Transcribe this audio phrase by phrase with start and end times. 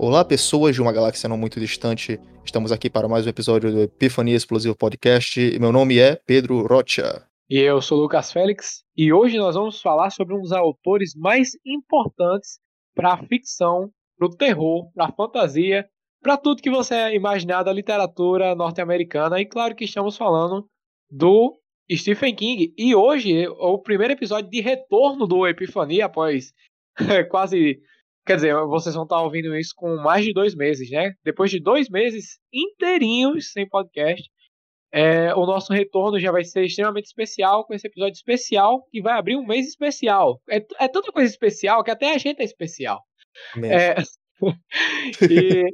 [0.00, 2.20] Olá, pessoas de uma galáxia não muito distante.
[2.44, 5.58] Estamos aqui para mais um episódio do Epifania Explosivo Podcast.
[5.58, 7.26] Meu nome é Pedro Rocha.
[7.50, 8.84] E eu sou Lucas Félix.
[8.96, 12.60] E hoje nós vamos falar sobre um dos autores mais importantes
[12.94, 15.84] para a ficção, para o terror, para a fantasia,
[16.22, 19.40] para tudo que você imaginar da literatura norte-americana.
[19.40, 20.68] E claro que estamos falando
[21.10, 21.58] do
[21.90, 22.72] Stephen King.
[22.78, 26.52] E hoje é o primeiro episódio de retorno do Epifania após
[27.32, 27.80] quase
[28.28, 31.14] Quer dizer, vocês vão estar ouvindo isso com mais de dois meses, né?
[31.24, 34.22] Depois de dois meses inteirinhos sem podcast,
[34.92, 39.18] é, o nosso retorno já vai ser extremamente especial com esse episódio especial que vai
[39.18, 40.42] abrir um mês especial.
[40.46, 43.00] É, é tanta coisa especial que até a gente é especial.
[43.64, 43.94] É,
[45.32, 45.64] e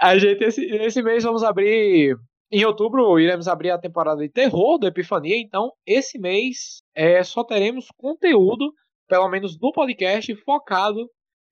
[0.00, 2.16] a gente, esse, esse mês, vamos abrir.
[2.50, 5.36] Em outubro, iremos abrir a temporada de terror do Epifania.
[5.36, 8.72] Então, esse mês é, só teremos conteúdo,
[9.06, 11.06] pelo menos no podcast, focado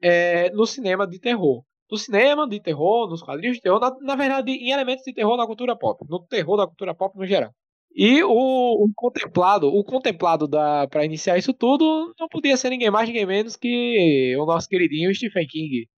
[0.04, 1.64] é, no cinema de terror.
[1.90, 5.36] No cinema de terror, nos quadrinhos de terror, na, na, verdade, em elementos de terror
[5.36, 6.04] na cultura pop.
[6.08, 7.50] No terror da cultura pop no geral.
[7.94, 10.48] E o, o contemplado, o contemplado
[10.90, 15.14] para iniciar isso tudo, não podia ser ninguém mais, ninguém menos que o nosso queridinho
[15.14, 15.88] Stephen King.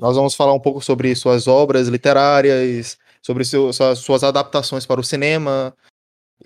[0.00, 5.00] Nós vamos falar um pouco sobre suas obras literárias, sobre seu, suas, suas adaptações para
[5.00, 5.74] o cinema,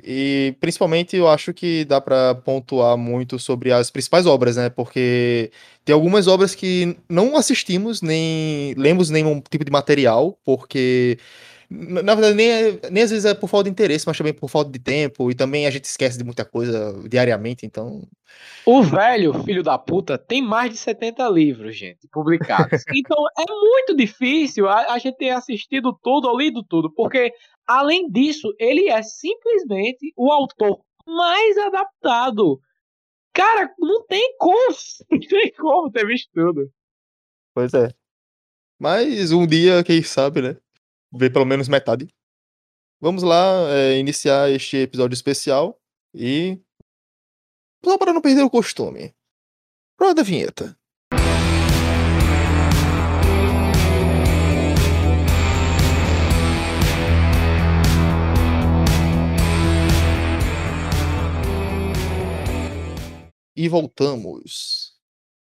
[0.03, 4.69] e principalmente eu acho que dá para pontuar muito sobre as principais obras, né?
[4.69, 5.51] Porque
[5.85, 11.19] tem algumas obras que não assistimos, nem lemos nenhum tipo de material, porque
[11.71, 14.49] na verdade nem, é, nem às vezes é por falta de interesse, mas também por
[14.49, 18.03] falta de tempo, e também a gente esquece de muita coisa diariamente, então.
[18.67, 22.83] O velho filho da puta tem mais de 70 livros, gente, publicados.
[22.95, 27.33] então é muito difícil a, a gente ter assistido tudo ou lido tudo, porque
[27.67, 32.61] além disso, ele é simplesmente o autor mais adaptado.
[33.33, 34.77] Cara, não tem como,
[35.11, 36.71] não tem como ter visto tudo.
[37.55, 37.89] Pois é.
[38.79, 40.57] Mas um dia, quem sabe, né?
[41.15, 42.13] ver pelo menos metade.
[43.01, 45.81] Vamos lá é, iniciar este episódio especial
[46.13, 46.61] e.
[47.85, 49.15] Só para não perder o costume.
[50.01, 50.77] Roda a vinheta.
[63.57, 64.93] E voltamos.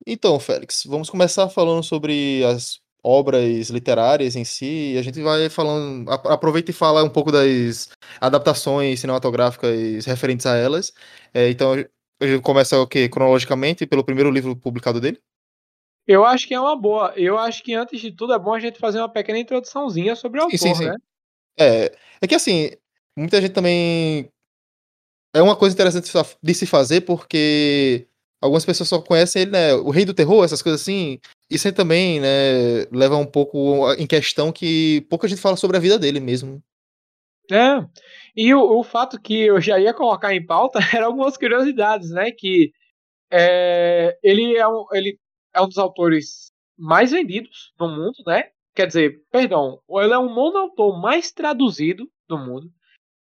[0.05, 5.49] Então, Félix, vamos começar falando sobre as obras literárias em si, e a gente vai
[5.49, 7.89] falando, aproveita e fala um pouco das
[8.19, 10.93] adaptações cinematográficas referentes a elas.
[11.33, 13.07] É, então, a gente começa o quê?
[13.07, 15.19] Cronologicamente, pelo primeiro livro publicado dele?
[16.05, 17.13] Eu acho que é uma boa.
[17.15, 20.39] Eu acho que antes de tudo é bom a gente fazer uma pequena introduçãozinha sobre
[20.39, 20.85] o autor, sim, sim, sim.
[20.85, 20.95] né?
[21.57, 22.71] É, é que assim,
[23.15, 24.31] muita gente também
[25.33, 28.07] é uma coisa interessante de se fazer porque
[28.41, 29.73] algumas pessoas só conhecem ele, né?
[29.73, 31.19] O Rei do Terror, essas coisas assim.
[31.49, 35.97] Isso também, né, leva um pouco em questão que pouca gente fala sobre a vida
[35.99, 36.61] dele mesmo.
[37.51, 37.83] É.
[38.35, 42.31] E o, o fato que eu já ia colocar em pauta eram algumas curiosidades, né?
[42.31, 42.71] Que
[43.31, 45.19] é, ele, é um, ele
[45.53, 48.49] é um dos autores mais vendidos no mundo, né?
[48.75, 52.71] Quer dizer, perdão, ele é o nono autor mais traduzido do mundo.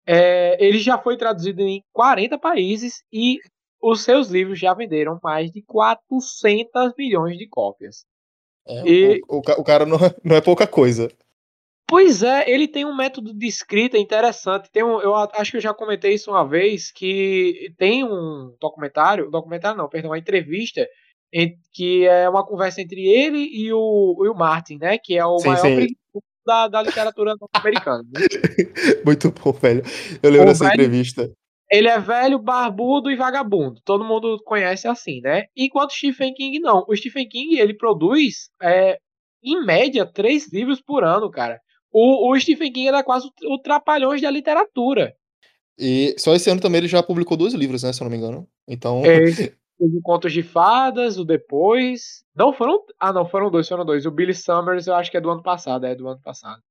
[0.05, 3.37] É, ele já foi traduzido em 40 países e
[3.81, 8.05] os seus livros já venderam mais de 400 milhões de cópias.
[8.67, 9.21] É, e...
[9.27, 11.09] o, o, cara não, é, não é pouca coisa.
[11.87, 14.69] Pois é, ele tem um método de escrita interessante.
[14.71, 19.31] Tem um, eu acho que eu já comentei isso uma vez, que tem um documentário,
[19.31, 20.87] documentário não, perdão, uma entrevista
[21.33, 24.99] em, que é uma conversa entre ele e o, e o Martin, né?
[24.99, 25.87] Que é o sim, maior sim.
[26.45, 28.03] Da, da literatura norte-americana.
[28.03, 28.21] Né?
[29.05, 29.83] Muito bom, velho.
[30.21, 31.31] Eu lembro o dessa velho, entrevista.
[31.69, 33.79] Ele é velho, barbudo e vagabundo.
[33.85, 35.45] Todo mundo conhece assim, né?
[35.55, 36.83] Enquanto Stephen King não.
[36.87, 38.97] O Stephen King ele produz, é,
[39.43, 41.59] em média, três livros por ano, cara.
[41.91, 45.13] O, o Stephen King é quase o Trapalhões da literatura.
[45.77, 47.93] E só esse ano também ele já publicou dois livros, né?
[47.93, 48.47] Se eu não me engano.
[48.67, 49.01] Então.
[49.05, 52.23] É, o Contos de Fadas, o Depois.
[52.35, 52.85] Não foram.
[52.99, 54.05] Ah, não, foram dois, foram dois.
[54.05, 56.61] O Billy Summers eu acho que é do ano passado, é do ano passado.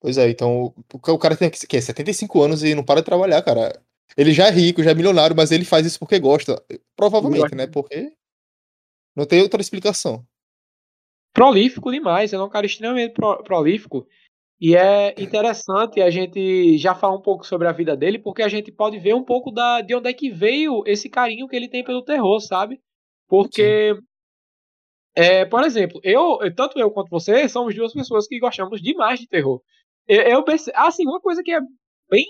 [0.00, 3.80] Pois é, então o cara tem que, 75 anos e não para de trabalhar, cara.
[4.16, 6.62] Ele já é rico, já é milionário, mas ele faz isso porque gosta.
[6.96, 7.66] Provavelmente, né?
[7.66, 8.12] Porque
[9.14, 10.24] não tem outra explicação.
[11.32, 14.06] Prolífico demais, ele é um cara extremamente pro, prolífico.
[14.60, 18.48] E é interessante a gente já falar um pouco sobre a vida dele, porque a
[18.48, 21.68] gente pode ver um pouco da, de onde é que veio esse carinho que ele
[21.68, 22.80] tem pelo terror, sabe?
[23.28, 23.94] Porque,
[25.14, 29.28] é, por exemplo, eu, tanto eu quanto você, somos duas pessoas que gostamos demais de
[29.28, 29.60] terror.
[30.08, 30.72] Eu, eu perce...
[30.74, 31.60] Assim, uma coisa que é
[32.10, 32.26] bem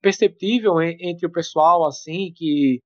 [0.00, 2.80] perceptível entre o pessoal, assim, que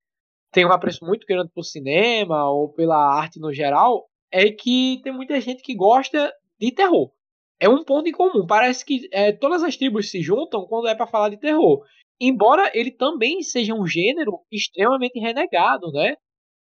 [0.51, 5.11] tem um apreço muito grande por cinema ou pela arte no geral, é que tem
[5.11, 7.11] muita gente que gosta de terror.
[7.59, 8.45] É um ponto em comum.
[8.47, 11.83] Parece que é, todas as tribos se juntam quando é para falar de terror.
[12.19, 16.15] Embora ele também seja um gênero extremamente renegado, né?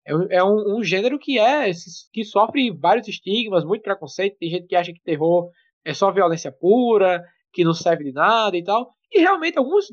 [0.07, 1.71] É, é um, um, gênero que é
[2.13, 4.39] que sofre vários estigmas, muito preconceito.
[4.39, 5.51] Tem gente que acha que terror
[5.85, 7.23] é só violência pura,
[7.53, 8.93] que não serve de nada e tal.
[9.13, 9.87] E realmente alguns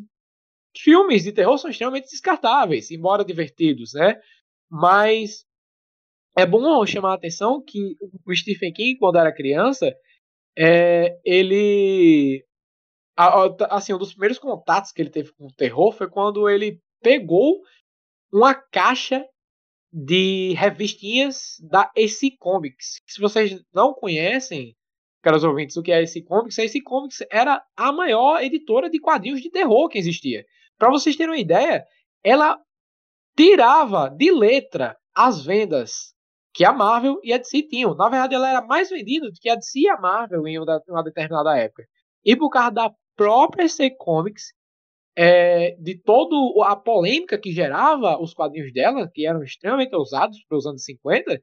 [0.75, 4.15] filmes de terror são extremamente descartáveis, embora divertidos, né?
[4.69, 5.45] Mas
[6.37, 7.95] é bom chamar a atenção que
[8.25, 9.91] o Stephen King, quando era criança,
[10.57, 12.43] é, ele.
[13.69, 17.61] Assim, um dos primeiros contatos que ele teve com o terror foi quando ele pegou
[18.31, 19.25] uma caixa
[19.91, 22.99] de revistinhas da AC Comics.
[23.07, 24.75] Se vocês não conhecem,
[25.23, 28.99] caros ouvintes, o que é AC Comics, a AC Comics era a maior editora de
[28.99, 30.45] quadrinhos de terror que existia.
[30.77, 31.83] Para vocês terem uma ideia,
[32.23, 32.59] ela
[33.35, 36.13] tirava de letra as vendas
[36.57, 37.93] que a Marvel e a DC tinham.
[37.93, 41.03] Na verdade, ela era mais vendida do que a DC e a Marvel em uma
[41.03, 41.83] determinada época.
[42.25, 44.55] E por causa da própria DC Comics,
[45.15, 50.57] é, de toda a polêmica que gerava os quadrinhos dela, que eram extremamente ousados para
[50.57, 51.39] os anos 50,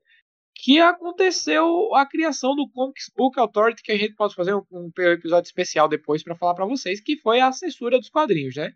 [0.53, 4.91] que aconteceu a criação do Comics Book Authority, que a gente pode fazer um, um
[4.99, 8.73] episódio especial depois para falar para vocês, que foi a censura dos quadrinhos, né?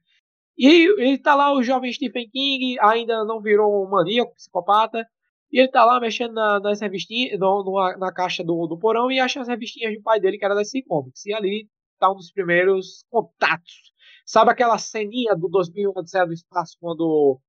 [0.56, 5.05] E ele tá lá, o jovem Stephen King, ainda não virou um maníaco, psicopata,
[5.50, 9.10] e ele tá lá mexendo na, nas revistinhas, no, no, na caixa do, do porão
[9.10, 11.24] e acha as revistinhas do pai dele, que era da DC Comics.
[11.24, 11.68] E ali
[11.98, 13.92] tá um dos primeiros contatos.
[14.26, 17.40] Sabe aquela ceninha do 2001 Odisseia do Espaço, quando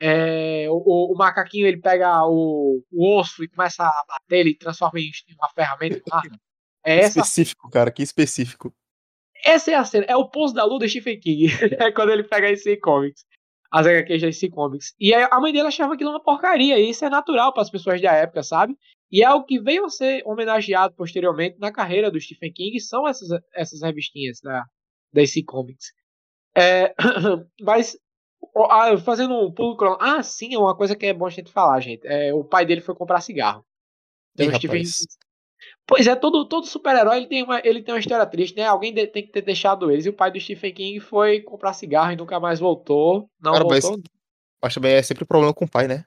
[0.00, 5.00] é, o, o, macaquinho ele pega o, o, osso e começa a bater, ele transforma
[5.00, 6.00] em uma ferramenta?
[6.84, 7.20] É essa...
[7.20, 8.72] Específico, cara, que específico.
[9.44, 11.46] Essa é a cena, é o pose da lua do Stephen King.
[11.80, 13.24] é quando ele pega esse Comics
[13.70, 14.94] as HQs da DC Comics.
[14.98, 18.00] E a mãe dele achava aquilo uma porcaria, e isso é natural para as pessoas
[18.00, 18.76] da época, sabe?
[19.10, 23.06] E é o que veio a ser homenageado posteriormente na carreira do Stephen King, são
[23.06, 24.60] essas, essas revistinhas da,
[25.12, 25.92] da DC Comics.
[26.56, 26.94] É,
[27.62, 27.96] mas,
[29.04, 32.06] fazendo um pulo Ah, sim, é uma coisa que é bom a gente falar, gente.
[32.06, 33.64] É, o pai dele foi comprar cigarro.
[34.34, 34.84] Então, Ih, Stephen,
[35.86, 38.64] Pois é, todo, todo super-herói ele tem, uma, ele tem uma história triste, né?
[38.64, 40.06] Alguém de, tem que ter deixado eles.
[40.06, 43.28] E o pai do Stephen King foi comprar cigarro e nunca mais voltou.
[43.40, 43.90] Não Cara, voltou.
[43.92, 44.00] Mas,
[44.62, 46.04] mas também é sempre problema com o pai, né?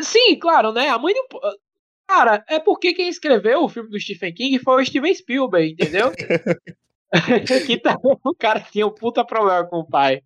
[0.00, 0.88] Sim, claro, né?
[0.88, 1.14] A mãe.
[2.06, 6.12] Cara, é porque quem escreveu o filme do Stephen King foi o Steven Spielberg, entendeu?
[7.66, 10.22] que tá, o cara tinha um puta problema com o pai.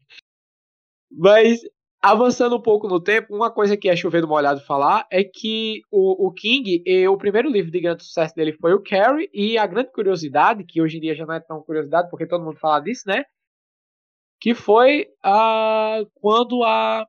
[1.10, 1.60] Mas
[2.00, 5.82] Avançando um pouco no tempo, uma coisa que é chover do molhado falar é que
[5.90, 9.58] o, o King, e, o primeiro livro de grande sucesso dele foi o Carrie, e
[9.58, 12.56] a grande curiosidade, que hoje em dia já não é tão curiosidade, porque todo mundo
[12.56, 13.24] fala disso, né?
[14.40, 17.04] Que foi a, quando a,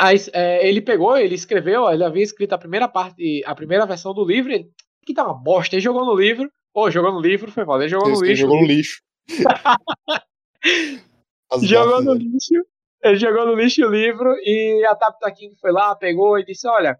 [0.00, 4.14] a é, ele pegou, ele escreveu, ele havia escrito a primeira parte, a primeira versão
[4.14, 4.70] do livro, ele,
[5.04, 7.90] que tá uma bosta, ele jogou no livro, ou jogou no livro, foi mal, ele
[7.90, 8.40] jogou no lixo.
[8.40, 9.02] Jogou no lixo.
[11.60, 12.54] jogou no lixo.
[13.02, 16.66] Ele jogou no lixo o livro e a Tabitha King foi lá, pegou e disse:
[16.68, 16.98] Olha,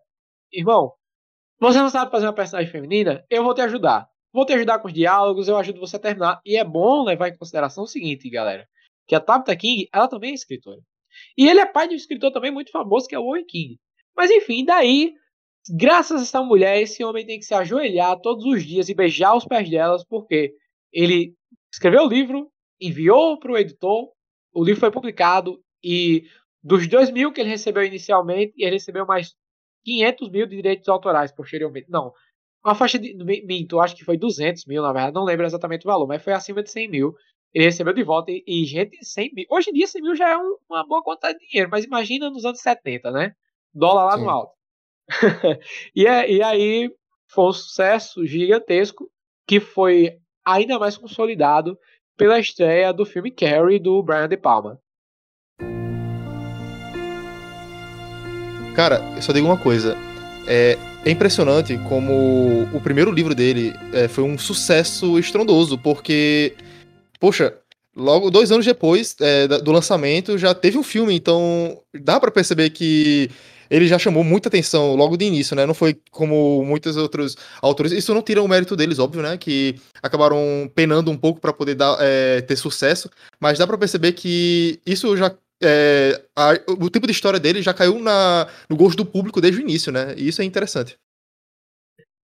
[0.52, 0.92] irmão,
[1.60, 3.24] você não sabe fazer uma personagem feminina?
[3.28, 4.08] Eu vou te ajudar.
[4.32, 6.40] Vou te ajudar com os diálogos, eu ajudo você a terminar.
[6.44, 8.68] E é bom levar em consideração o seguinte, galera:
[9.06, 10.80] que a Tabitha King, ela também é escritora.
[11.36, 13.78] E ele é pai de um escritor também muito famoso, que é o Owen King.
[14.16, 15.14] Mas enfim, daí,
[15.68, 19.34] graças a essa mulher, esse homem tem que se ajoelhar todos os dias e beijar
[19.34, 20.54] os pés delas, porque
[20.92, 21.34] ele
[21.72, 22.50] escreveu o livro,
[22.80, 24.10] enviou para o editor,
[24.52, 26.24] o livro foi publicado, e
[26.62, 29.34] dos 2 mil que ele recebeu inicialmente, ele recebeu mais
[29.84, 31.90] 500 mil de direitos autorais posteriormente.
[31.90, 32.12] Não,
[32.64, 33.14] uma faixa de.
[33.14, 36.32] Minto, acho que foi 200 mil, na verdade, não lembro exatamente o valor, mas foi
[36.32, 37.14] acima de 100 mil.
[37.54, 39.46] Ele recebeu de volta e, e gente, 100 mil.
[39.50, 42.28] Hoje em dia, 100 mil já é um, uma boa quantidade de dinheiro, mas imagina
[42.30, 43.32] nos anos 70, né?
[43.72, 44.24] Dólar lá Sim.
[44.24, 44.52] no alto.
[45.96, 46.90] e, é, e aí
[47.28, 49.10] foi um sucesso gigantesco
[49.46, 51.78] que foi ainda mais consolidado
[52.16, 54.78] pela estreia do filme Carrie do Brian De Palma.
[58.78, 59.96] Cara, eu só digo uma coisa.
[60.46, 66.54] É, é impressionante como o primeiro livro dele é, foi um sucesso estrondoso, porque,
[67.18, 67.56] poxa,
[67.96, 72.70] logo dois anos depois é, do lançamento já teve um filme, então dá para perceber
[72.70, 73.28] que
[73.68, 75.66] ele já chamou muita atenção logo de início, né?
[75.66, 77.90] Não foi como muitos outros autores.
[77.90, 79.36] Isso não tira o mérito deles, óbvio, né?
[79.36, 84.12] Que acabaram penando um pouco para poder dar, é, ter sucesso, mas dá para perceber
[84.12, 88.96] que isso já é, a, o tipo de história dele já caiu na, no gosto
[88.96, 90.14] do público desde o início, né?
[90.16, 90.96] E isso é interessante.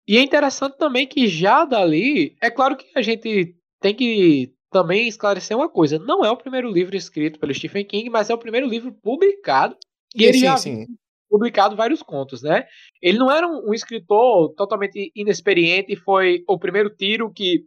[0.06, 5.06] E é interessante também que já dali, é claro que a gente tem que também
[5.06, 8.38] esclarecer uma coisa: não é o primeiro livro escrito pelo Stephen King, mas é o
[8.38, 9.76] primeiro livro publicado.
[10.14, 10.86] E sim, ele, sim, já, sim.
[11.28, 12.64] publicado vários contos, né?
[13.00, 17.64] Ele não era um, um escritor totalmente inexperiente, foi o primeiro tiro que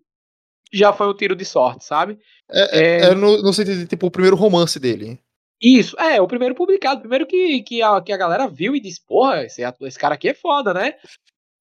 [0.74, 2.18] já foi um tiro de sorte, sabe?
[2.52, 5.20] É, é, é no, no, sentido de, tipo, o primeiro romance dele.
[5.64, 8.82] Isso, é, o primeiro publicado, o primeiro que, que, a, que a galera viu e
[8.82, 10.96] disse, porra, esse, esse cara aqui é foda, né?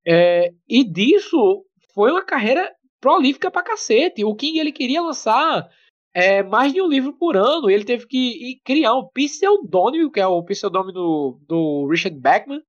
[0.04, 2.68] É, e disso foi uma carreira
[3.00, 4.24] prolífica pra cacete.
[4.24, 5.70] O King, ele queria lançar
[6.12, 10.18] é, mais de um livro por ano, e ele teve que criar um pseudônimo, que
[10.18, 12.60] é o pseudônimo do, do Richard Beckman,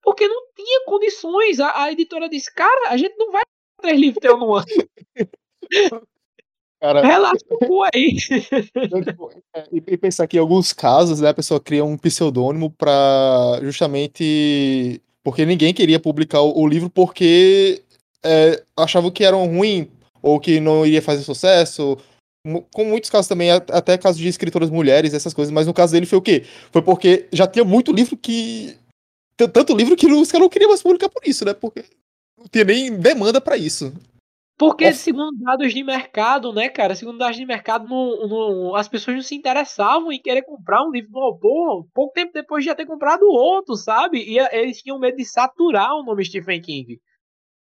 [0.00, 1.58] porque não tinha condições.
[1.58, 3.42] A, a editora disse, cara, a gente não vai
[3.82, 4.66] três livros teu no ano.
[6.80, 8.16] Cara, Relaxa o cu aí.
[8.76, 12.70] Então, tipo, é, e pensar que em alguns casos, né, a pessoa cria um pseudônimo
[12.70, 17.82] para justamente porque ninguém queria publicar o, o livro porque
[18.24, 19.90] é, achavam que eram ruim
[20.22, 21.98] ou que não iria fazer sucesso.
[22.72, 26.06] Com muitos casos também, até casos de escritoras mulheres, essas coisas, mas no caso dele
[26.06, 26.44] foi o quê?
[26.72, 28.76] Foi porque já tinha muito livro que.
[29.36, 31.52] Tanto livro que os caras não queriam mais publicar por isso, né?
[31.52, 31.84] Porque
[32.38, 33.92] não tinha nem demanda para isso.
[34.58, 36.96] Porque, segundo dados de mercado, né, cara?
[36.96, 40.90] Segundo dados de mercado, não, não, as pessoas não se interessavam em querer comprar um
[40.90, 44.18] livro do autor pouco tempo depois de já ter comprado outro, sabe?
[44.18, 47.00] E eles tinham medo de saturar o nome Stephen King.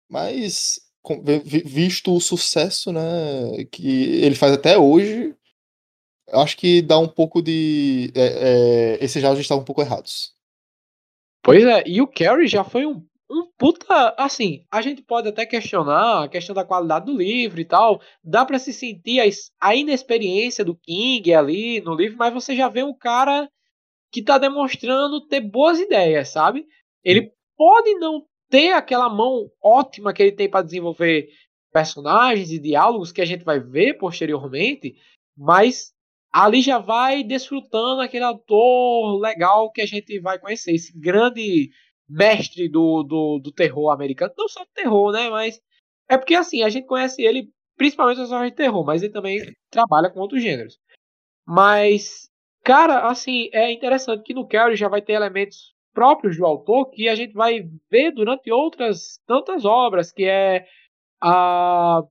[0.07, 0.81] Mas,
[1.65, 5.35] visto o sucesso, né, que ele faz até hoje,
[6.31, 8.13] acho que dá um pouco de.
[8.15, 8.27] É,
[8.99, 10.35] é, esses dados estavam um pouco errados.
[11.43, 13.03] Pois é, e o Carrie já foi um
[13.33, 14.15] um puta.
[14.19, 18.01] Assim, a gente pode até questionar a questão da qualidade do livro e tal.
[18.23, 19.25] Dá para se sentir a,
[19.61, 23.49] a inexperiência do King ali no livro, mas você já vê um cara
[24.13, 26.67] que tá demonstrando ter boas ideias, sabe?
[27.03, 31.29] Ele pode não ter aquela mão ótima que ele tem para desenvolver
[31.73, 34.95] personagens e diálogos que a gente vai ver posteriormente,
[35.35, 35.95] mas
[36.31, 41.71] ali já vai desfrutando aquele ator legal que a gente vai conhecer, esse grande
[42.13, 44.33] mestre do, do, do terror americano.
[44.37, 45.31] Não só do terror, né?
[45.31, 45.61] Mas
[46.09, 49.41] é porque assim, a gente conhece ele principalmente nas histórias de terror, mas ele também
[49.71, 50.79] trabalha com outros gêneros.
[51.47, 52.29] Mas,
[52.63, 57.09] cara, assim, é interessante que no Carrie já vai ter elementos próprios do autor que
[57.09, 60.67] a gente vai ver durante outras tantas obras, que é
[61.21, 62.03] a,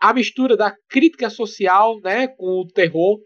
[0.00, 3.20] a mistura da crítica social, né, com o terror,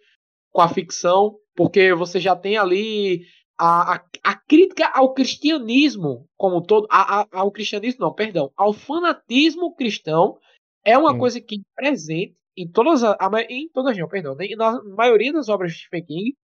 [0.53, 3.23] com a ficção, porque você já tem ali
[3.59, 8.73] a, a, a, crítica ao cristianismo como todo, a, a, ao cristianismo não, perdão, ao
[8.73, 10.39] fanatismo cristão
[10.85, 13.17] é uma coisa que é presente em todas a,
[13.49, 16.37] em todas não, perdão, na maioria das obras de Stephen King,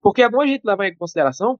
[0.00, 1.58] porque é bom a gente levar em consideração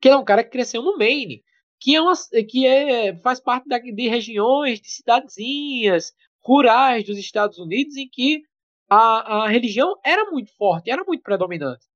[0.00, 1.42] que ele é um cara que cresceu no Maine,
[1.78, 2.12] que é uma,
[2.48, 6.12] que é faz parte da, de regiões, de cidadezinhas
[6.42, 8.42] rurais dos Estados Unidos em que
[8.88, 11.86] a, a religião era muito forte, era muito predominante.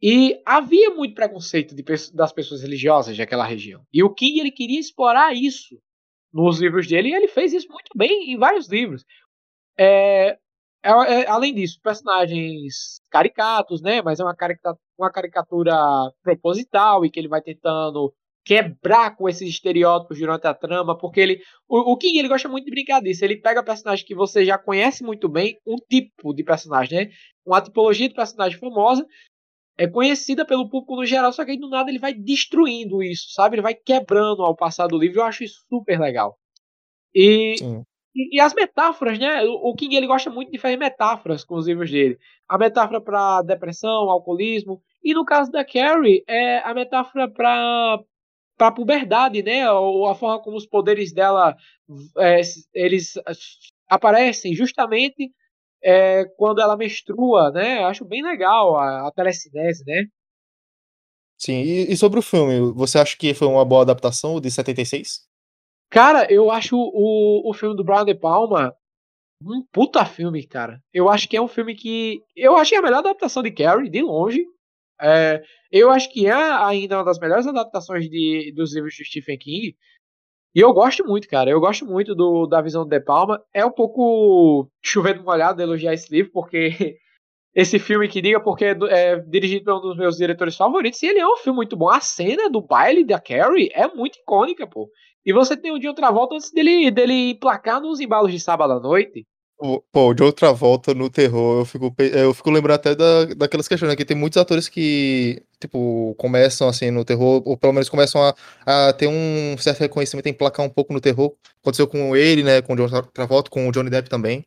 [0.00, 3.82] E havia muito preconceito de, das pessoas religiosas daquela região.
[3.92, 5.80] E o King ele queria explorar isso
[6.32, 9.04] nos livros dele e ele fez isso muito bem em vários livros.
[9.76, 10.38] É,
[10.82, 14.00] é, é, além disso, personagens caricatos, né?
[14.02, 15.74] Mas é uma caricatura, uma caricatura
[16.22, 18.12] proposital e que ele vai tentando
[18.44, 22.64] quebrar com esses estereótipos durante a trama, porque ele, o, o King ele gosta muito
[22.64, 23.24] de brincar disso.
[23.24, 27.10] Ele pega personagens que você já conhece muito bem, um tipo de personagem, né?
[27.44, 29.06] Uma tipologia de personagem famosa
[29.78, 33.30] é conhecida pelo público no geral, só que aí do nada ele vai destruindo isso,
[33.30, 33.54] sabe?
[33.54, 35.20] Ele vai quebrando ao passar do livro.
[35.20, 36.36] Eu acho isso super legal.
[37.14, 37.54] E,
[38.14, 39.44] e, e, as metáforas, né?
[39.44, 42.18] O, o King ele gosta muito de fazer metáforas com os livros dele.
[42.48, 48.00] A metáfora para depressão, alcoolismo, e no caso da Carrie, é a metáfora para
[48.56, 49.70] para puberdade, né?
[49.70, 51.56] Ou a forma como os poderes dela
[52.18, 52.40] é,
[52.74, 53.14] eles
[53.88, 55.32] aparecem justamente
[55.82, 57.84] é, quando ela menstrua, né?
[57.84, 60.04] Acho bem legal a, a telecinese, né?
[61.36, 65.20] Sim, e, e, sobre o filme, você acha que foi uma boa adaptação de 76?
[65.90, 68.74] Cara, eu acho o, o filme do Brian De Palma
[69.42, 70.82] um puta filme, cara.
[70.92, 72.22] Eu acho que é um filme que.
[72.36, 74.44] Eu acho que é a melhor adaptação de Carrie, de longe.
[75.00, 79.38] É, eu acho que é ainda uma das melhores adaptações de, dos livros de Stephen
[79.38, 79.76] King.
[80.58, 81.48] E eu gosto muito, cara.
[81.48, 83.40] Eu gosto muito do, da visão do De Palma.
[83.54, 86.96] É um pouco chovendo molhado elogiar esse livro, porque
[87.54, 91.06] esse filme que diga, porque é, é, dirigido por um dos meus diretores favoritos, e
[91.06, 91.88] ele é um filme muito bom.
[91.88, 94.90] A cena do baile da Carrie é muito icônica, pô.
[95.24, 98.80] E você tem o outra volta antes dele, dele emplacar nos embalos de sábado à
[98.80, 99.24] noite.
[99.90, 103.88] Pô, de outra volta no terror, eu fico, eu fico lembrando até da, daquelas questões,
[103.90, 103.96] né?
[103.96, 108.34] Que tem muitos atores que, tipo, começam assim no terror, ou pelo menos começam a,
[108.64, 111.34] a ter um certo reconhecimento, emplacar um pouco no terror.
[111.60, 112.62] Aconteceu com ele, né?
[112.62, 114.44] Com o John Travolta, com o Johnny Depp também.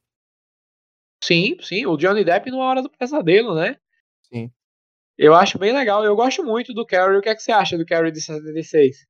[1.21, 3.75] Sim, sim, o Johnny Depp numa hora do pesadelo, né?
[4.31, 4.49] Sim.
[5.17, 7.17] Eu acho bem legal, eu gosto muito do Carrie.
[7.17, 9.05] O que é que você acha do Carrie de 76?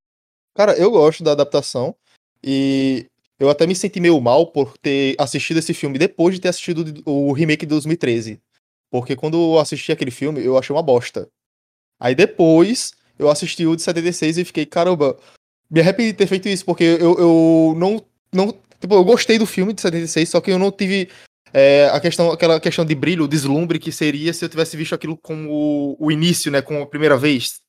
[0.56, 1.96] Cara, eu gosto da adaptação
[2.44, 3.06] e
[3.42, 7.02] eu até me senti meio mal por ter assistido esse filme depois de ter assistido
[7.08, 8.40] o remake de 2013.
[8.92, 11.28] Porque quando eu assisti aquele filme, eu achei uma bosta.
[12.00, 15.18] Aí depois eu assisti o de 76 e fiquei, caramba,
[15.72, 18.56] me arrependi de ter feito isso, porque eu, eu não, não.
[18.80, 21.10] Tipo, eu gostei do filme de 76, só que eu não tive
[21.52, 25.18] é, a questão, aquela questão de brilho, deslumbre que seria se eu tivesse visto aquilo
[25.18, 26.62] como o, início, né?
[26.62, 27.61] Como a primeira vez.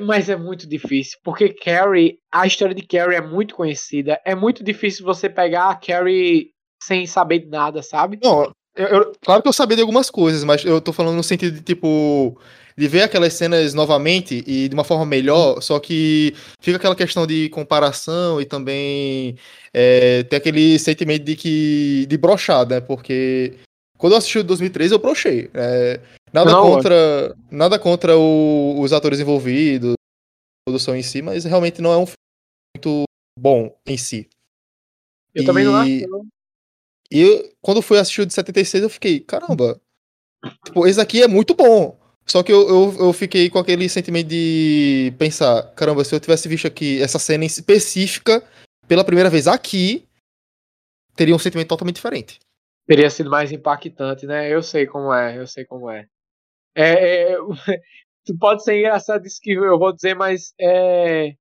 [0.00, 4.20] Mas é muito difícil, porque Carrie, a história de Carrie é muito conhecida.
[4.24, 6.50] É muito difícil você pegar a Carrie
[6.82, 8.18] sem saber de nada, sabe?
[8.22, 11.22] Não, eu, eu, claro que eu sabia de algumas coisas, mas eu tô falando no
[11.22, 12.38] sentido de tipo.
[12.74, 17.26] De ver aquelas cenas novamente e de uma forma melhor, só que fica aquela questão
[17.26, 19.36] de comparação e também
[19.74, 22.06] é, ter aquele sentimento de que.
[22.08, 22.80] de brochar, né?
[22.80, 23.58] Porque
[23.98, 25.50] quando eu assisti o 2013, eu brochei.
[25.52, 26.00] É,
[26.32, 31.82] nada, Não, contra, nada contra o, os atores envolvidos, a produção em si, mas realmente
[31.82, 32.16] não é um filme
[32.76, 33.04] muito
[33.38, 34.28] bom em si.
[35.34, 35.46] Eu e...
[35.46, 36.08] também não acho.
[36.08, 36.26] Não.
[37.10, 39.78] E eu, quando fui assistir o de 76, eu fiquei, caramba,
[40.64, 42.00] tipo, esse aqui é muito bom.
[42.26, 46.48] Só que eu, eu, eu, fiquei com aquele sentimento de pensar, caramba, se eu tivesse
[46.48, 48.42] visto aqui essa cena específica
[48.86, 50.08] pela primeira vez aqui,
[51.16, 52.38] teria um sentimento totalmente diferente.
[52.86, 54.48] Teria sido mais impactante, né?
[54.48, 56.06] Eu sei como é, eu sei como é.
[56.74, 57.36] É, é
[58.38, 61.32] pode ser engraçado isso que eu vou dizer, mas é,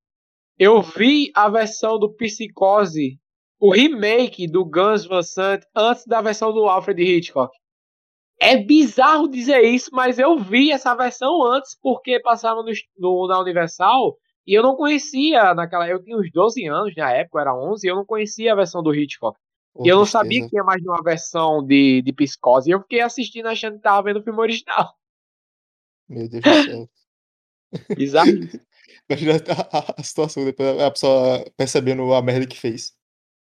[0.57, 3.19] eu vi a versão do Psicose
[3.61, 7.55] o remake do Guns Van Sant antes da versão do Alfred Hitchcock.
[8.39, 13.39] É bizarro dizer isso, mas eu vi essa versão antes porque passava no, no, na
[13.39, 15.87] Universal e eu não conhecia naquela.
[15.87, 18.81] Eu tinha uns 12 anos na época, era 11, e eu não conhecia a versão
[18.81, 19.37] do Hitchcock.
[19.75, 22.67] Oh, e eu não sabia que tinha mais de uma versão de, de Psicose.
[22.67, 24.91] E eu fiquei assistindo achando que tava vendo o filme original.
[26.11, 26.89] Meu Deus do céu.
[27.95, 28.27] Bizarro.
[29.09, 29.33] Imagina
[29.71, 32.93] a, a, situação, depois a pessoa percebendo a merda que fez.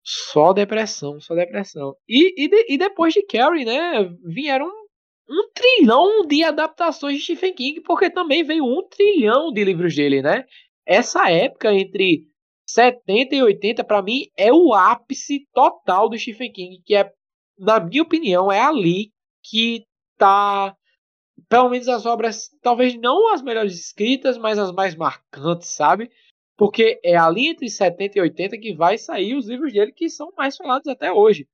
[0.03, 1.95] Só depressão, só depressão.
[2.07, 4.85] E, e, de, e depois de Carrie, né, vieram um,
[5.29, 10.21] um, trilhão de adaptações de Stephen King, porque também veio um trilhão de livros dele,
[10.21, 10.45] né?
[10.85, 12.25] Essa época entre
[12.67, 17.11] 70 e 80, para mim, é o ápice total do Stephen King, que é,
[17.57, 19.11] na minha opinião, é ali
[19.43, 19.83] que
[20.17, 20.75] tá
[21.49, 26.09] pelo menos as obras, talvez não as melhores escritas, mas as mais marcantes, sabe?
[26.57, 30.31] Porque é ali entre 70 e 80 que vai sair os livros dele que são
[30.37, 31.47] mais falados até hoje.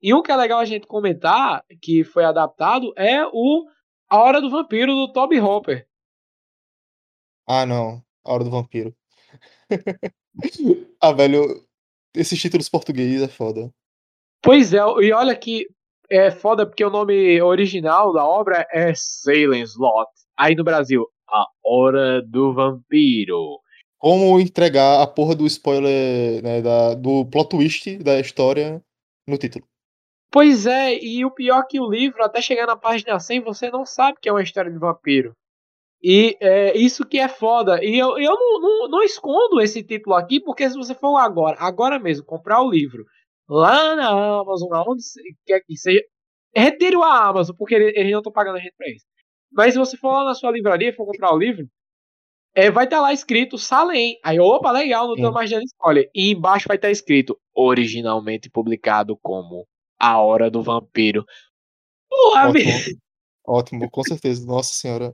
[0.00, 3.66] E um que é legal a gente comentar, que foi adaptado, é o
[4.08, 5.88] A Hora do Vampiro, do Toby Hopper.
[7.46, 8.02] Ah, não.
[8.24, 8.94] A Hora do Vampiro.
[11.00, 11.66] ah, velho,
[12.14, 13.72] esses títulos portugueses é foda.
[14.42, 15.68] Pois é, e olha que
[16.10, 20.10] é foda porque o nome original da obra é Salem Slot.
[20.36, 23.60] Aí no Brasil, A Hora do Vampiro
[24.04, 28.84] como entregar a porra do spoiler, né, da, do plot twist da história
[29.26, 29.64] no título.
[30.30, 33.70] Pois é, e o pior é que o livro, até chegar na página 100, você
[33.70, 35.32] não sabe que é uma história de vampiro.
[36.02, 37.82] E é, isso que é foda.
[37.82, 41.56] E eu, eu não, não, não, escondo esse título aqui, porque se você for agora,
[41.58, 43.06] agora mesmo, comprar o livro
[43.48, 44.08] lá na
[44.40, 45.02] Amazon, aonde
[45.46, 46.02] quer que seja,
[46.54, 49.04] retire o a Amazon, porque eles não estão pagando a gente pra isso.
[49.52, 51.68] Mas se você for lá na sua livraria e for comprar o livro,
[52.54, 54.18] é, vai estar tá lá escrito Salem.
[54.22, 56.08] Aí, opa, legal, não tenho mais de spoiler.
[56.14, 59.66] E embaixo vai estar tá escrito originalmente publicado como
[59.98, 61.24] A Hora do Vampiro.
[62.08, 62.70] Porra, ótimo,
[63.46, 64.46] ótimo, com certeza.
[64.46, 65.12] Nossa senhora.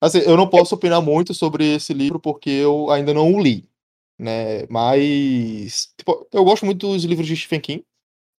[0.00, 3.70] Assim, eu não posso opinar muito sobre esse livro porque eu ainda não o li,
[4.18, 4.66] né?
[4.68, 7.84] Mas tipo, eu gosto muito dos livros de Stephen King.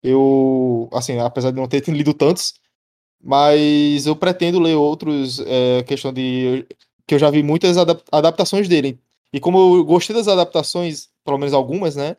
[0.02, 2.54] Eu, assim, apesar de não ter lido tantos,
[3.22, 6.66] mas eu pretendo ler outros, é, questão de
[7.06, 7.76] que eu já vi muitas
[8.12, 8.98] adaptações dele.
[9.32, 12.16] E como eu gostei das adaptações, pelo menos algumas, né?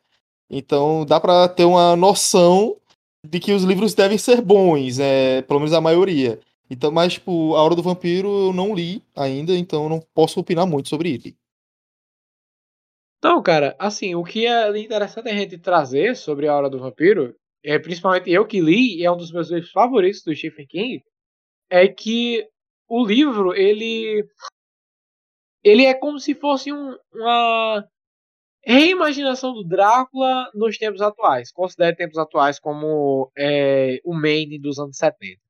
[0.49, 2.77] Então dá para ter uma noção
[3.23, 6.39] de que os livros devem ser bons, é, pelo menos a maioria.
[6.69, 10.65] Então, mas tipo, A Hora do Vampiro eu não li ainda, então não posso opinar
[10.65, 11.35] muito sobre ele.
[13.17, 17.35] Então, cara, assim, o que é interessante a gente trazer sobre A Hora do Vampiro,
[17.63, 21.03] é principalmente eu que li, e é um dos meus livros favoritos do Stephen King,
[21.69, 22.47] é que
[22.87, 24.23] o livro, ele
[25.63, 27.83] ele é como se fosse um, uma
[28.63, 31.51] reimaginação do Drácula nos tempos atuais.
[31.51, 35.41] Considere tempos atuais como é, o Maine dos anos 70.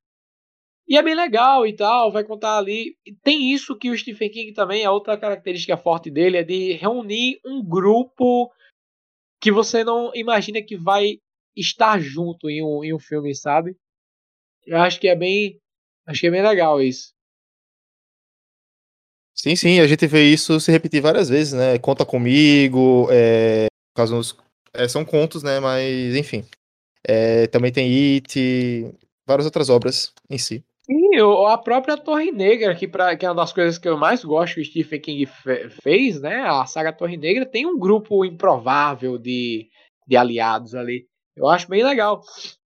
[0.88, 2.96] E é bem legal e tal, vai contar ali.
[3.24, 7.40] Tem isso que o Stephen King também, a outra característica forte dele é de reunir
[7.44, 8.52] um grupo
[9.42, 11.20] que você não imagina que vai
[11.56, 13.76] estar junto em um, em um filme, sabe?
[14.66, 15.60] Eu acho que é bem.
[16.06, 17.14] Acho que é bem legal isso.
[19.34, 21.78] Sim, sim, a gente vê isso se repetir várias vezes, né?
[21.80, 24.20] Conta comigo, é, caso
[24.74, 25.60] é, são contos, né?
[25.60, 26.46] Mas, enfim.
[27.08, 28.92] É, também tem It,
[29.28, 30.64] várias outras obras em si.
[30.86, 31.16] Sim,
[31.48, 34.56] a própria Torre Negra, que, pra, que é uma das coisas que eu mais gosto
[34.56, 35.26] que o Stephen King
[35.82, 36.44] fez, né?
[36.44, 39.68] A saga Torre Negra tem um grupo improvável de,
[40.08, 41.08] de aliados ali.
[41.36, 42.22] Eu acho bem legal.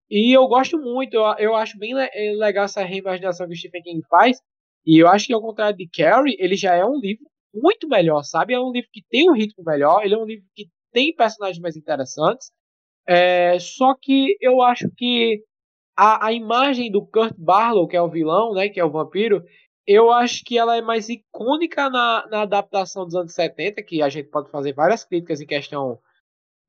[0.09, 1.93] E eu gosto muito, eu, eu acho bem
[2.37, 4.37] legal essa reimaginação que o Stephen King faz.
[4.85, 8.23] E eu acho que, ao contrário de Carrie, ele já é um livro muito melhor,
[8.23, 8.53] sabe?
[8.53, 11.59] É um livro que tem um ritmo melhor, ele é um livro que tem personagens
[11.61, 12.51] mais interessantes.
[13.07, 15.43] É, só que eu acho que
[15.99, 19.43] a, a imagem do Kurt Barlow, que é o vilão, né, que é o vampiro,
[19.85, 24.07] eu acho que ela é mais icônica na, na adaptação dos anos 70, que a
[24.07, 25.99] gente pode fazer várias críticas em questão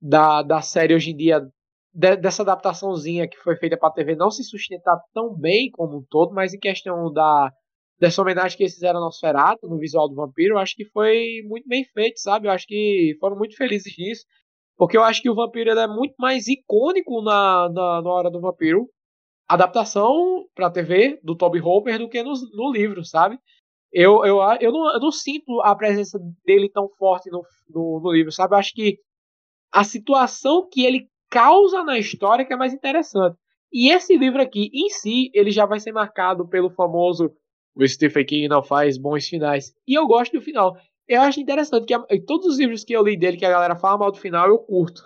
[0.02, 1.48] da, da série hoje em dia,
[1.94, 6.04] de, dessa adaptaçãozinha que foi feita para TV não se sustentar tão bem como um
[6.10, 7.52] todo, mas em questão da
[8.00, 11.42] dessa homenagem que eles fizeram ao Nosferatu, no visual do vampiro, eu acho que foi
[11.44, 12.48] muito bem feito, sabe?
[12.48, 14.24] Eu acho que foram muito felizes nisso,
[14.76, 18.40] porque eu acho que o vampiro é muito mais icônico na, na, na hora do
[18.40, 18.88] vampiro
[19.54, 23.38] adaptação para TV do Toby Hopper do que no, no livro, sabe?
[23.92, 28.12] Eu, eu, eu, não, eu não sinto a presença dele tão forte no, no, no
[28.12, 28.54] livro, sabe?
[28.54, 28.98] Eu acho que
[29.72, 33.36] a situação que ele causa na história que é mais interessante.
[33.72, 37.32] E esse livro aqui, em si, ele já vai ser marcado pelo famoso
[37.74, 39.72] o Stephen King não faz bons finais.
[39.86, 40.76] E eu gosto do final.
[41.08, 43.98] Eu acho interessante que todos os livros que eu li dele, que a galera fala
[43.98, 45.02] mal do final, eu curto.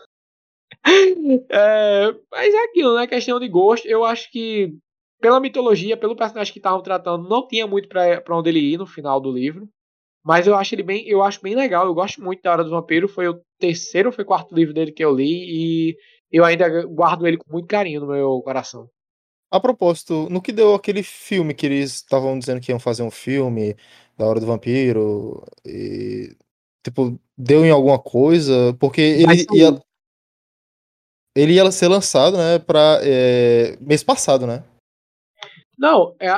[1.51, 3.07] é, mas é aquilo, né?
[3.07, 3.87] Questão de gosto.
[3.87, 4.75] Eu acho que,
[5.21, 8.87] pela mitologia, pelo personagem que estavam tratando, não tinha muito para onde ele ir no
[8.87, 9.69] final do livro.
[10.25, 11.87] Mas eu acho ele bem, eu acho bem legal.
[11.87, 13.07] Eu gosto muito da Hora do Vampiro.
[13.07, 15.91] Foi o terceiro ou foi o quarto livro dele que eu li.
[15.91, 15.97] E
[16.33, 18.89] eu ainda guardo ele com muito carinho no meu coração.
[19.51, 23.11] A propósito, no que deu aquele filme que eles estavam dizendo que iam fazer um
[23.11, 23.77] filme
[24.19, 26.35] da Hora do Vampiro, e,
[26.83, 28.75] tipo, deu em alguma coisa?
[28.81, 29.81] Porque ele ia,
[31.37, 34.65] ele ia ser lançado, né, pra, é, mês passado, né?
[35.77, 36.31] Não, é,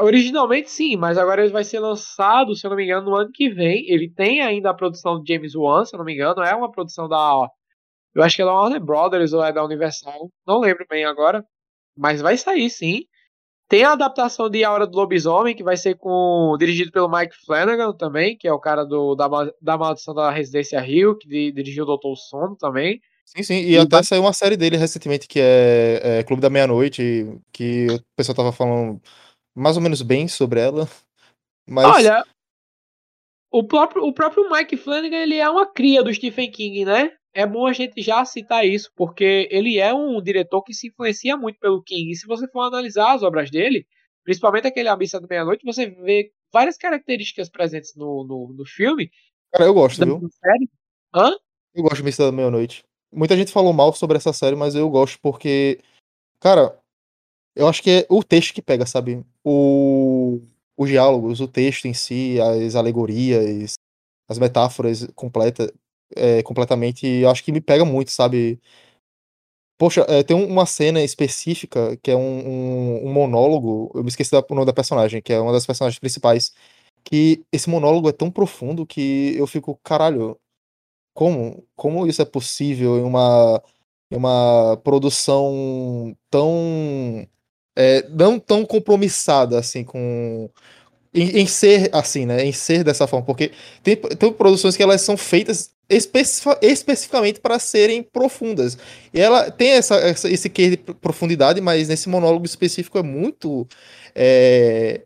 [0.00, 3.30] originalmente sim, mas agora ele vai ser lançado, se eu não me engano, no ano
[3.32, 3.84] que vem.
[3.90, 6.70] Ele tem ainda a produção de James Wan, se eu não me engano, é uma
[6.70, 7.48] produção da.
[8.14, 11.44] Eu acho que é da Warner Brothers ou é da Universal, não lembro bem agora,
[11.96, 13.02] mas vai sair sim.
[13.68, 17.34] Tem a adaptação de A Hora do Lobisomem, que vai ser com dirigido pelo Mike
[17.44, 19.28] Flanagan também, que é o cara do, da,
[19.60, 23.00] da Maldição da Residência Rio, que dirigiu o Doutor Sono também.
[23.26, 26.48] Sim, sim, e, e até saiu uma série dele recentemente que é, é Clube da
[26.48, 29.02] Meia-Noite, que o pessoal tava falando
[29.54, 30.88] mais ou menos bem sobre ela.
[31.68, 31.84] Mas...
[31.84, 32.24] Olha,
[33.50, 37.10] o próprio, o próprio Mike Flanagan ele é uma cria do Stephen King, né?
[37.34, 41.36] É bom a gente já citar isso, porque ele é um diretor que se influencia
[41.36, 42.10] muito pelo King.
[42.10, 43.86] E se você for analisar as obras dele,
[44.24, 49.10] principalmente aquele A Missa da Meia-Noite, você vê várias características presentes no, no, no filme.
[49.52, 50.20] Cara, eu gosto, viu?
[50.30, 50.70] Série.
[51.14, 51.36] Hã?
[51.74, 52.84] Eu gosto de Missa da Meia-Noite.
[53.12, 55.80] Muita gente falou mal sobre essa série, mas eu gosto porque,
[56.40, 56.78] cara,
[57.54, 59.24] eu acho que é o texto que pega, sabe?
[59.44, 60.40] O,
[60.76, 63.74] os diálogos, o texto em si, as alegorias,
[64.28, 65.72] as metáforas completa,
[66.14, 68.60] é, completamente, eu acho que me pega muito, sabe?
[69.78, 74.30] Poxa, é, tem uma cena específica que é um, um, um monólogo, eu me esqueci
[74.30, 76.54] do nome da personagem, que é uma das personagens principais,
[77.04, 80.38] que esse monólogo é tão profundo que eu fico, caralho,
[81.16, 83.62] como, como isso é possível em uma,
[84.10, 87.26] em uma produção tão.
[87.74, 90.50] É, não tão compromissada assim com.
[91.14, 92.44] Em, em, ser assim, né?
[92.44, 93.24] Em ser dessa forma.
[93.24, 93.50] Porque
[93.82, 98.76] tem, tem produções que elas são feitas especific, especificamente para serem profundas.
[99.14, 103.66] E ela tem essa, essa, esse quê de profundidade, mas nesse monólogo específico é muito.
[104.14, 105.00] É,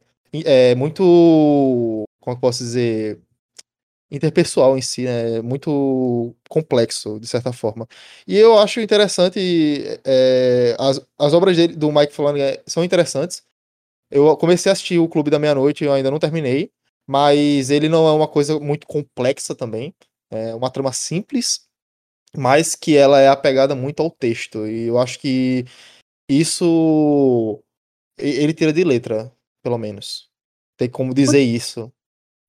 [0.44, 2.04] é muito.
[2.20, 3.20] Como eu posso dizer?
[4.10, 5.36] Interpessoal em si, né?
[5.36, 7.86] É muito complexo, de certa forma.
[8.26, 9.38] E eu acho interessante,
[10.04, 13.42] é, as, as obras dele, do Mike Flanagan são interessantes.
[14.10, 16.72] Eu comecei a assistir o Clube da Meia-Noite, eu ainda não terminei,
[17.06, 19.94] mas ele não é uma coisa muito complexa também.
[20.30, 21.66] É uma trama simples,
[22.36, 24.66] mas que ela é apegada muito ao texto.
[24.66, 25.64] E eu acho que
[26.28, 27.62] isso
[28.18, 30.28] ele tira de letra, pelo menos.
[30.76, 31.92] Tem como dizer isso.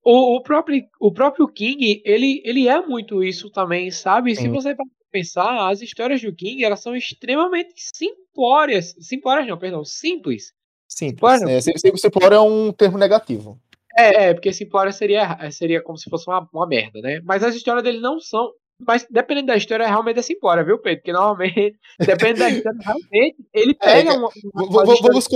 [0.03, 4.35] O, o, próprio, o próprio King, ele, ele é muito isso também, sabe?
[4.35, 4.43] Sim.
[4.43, 4.75] Se você
[5.11, 8.95] pensar, as histórias do King, elas são extremamente simplórias.
[8.99, 10.53] Simplórias não, perdão, simples.
[10.87, 11.41] Simples.
[11.43, 13.59] É, simplório é um termo negativo.
[13.97, 17.21] É, é, porque simplória seria, seria como se fosse uma, uma merda, né?
[17.23, 18.51] Mas as histórias dele não são.
[18.87, 20.99] Mas dependendo da história, realmente é simplória, viu, Pedro?
[20.99, 25.27] Porque normalmente, dependendo da história, realmente, ele é, pega é, uma, uma vamos,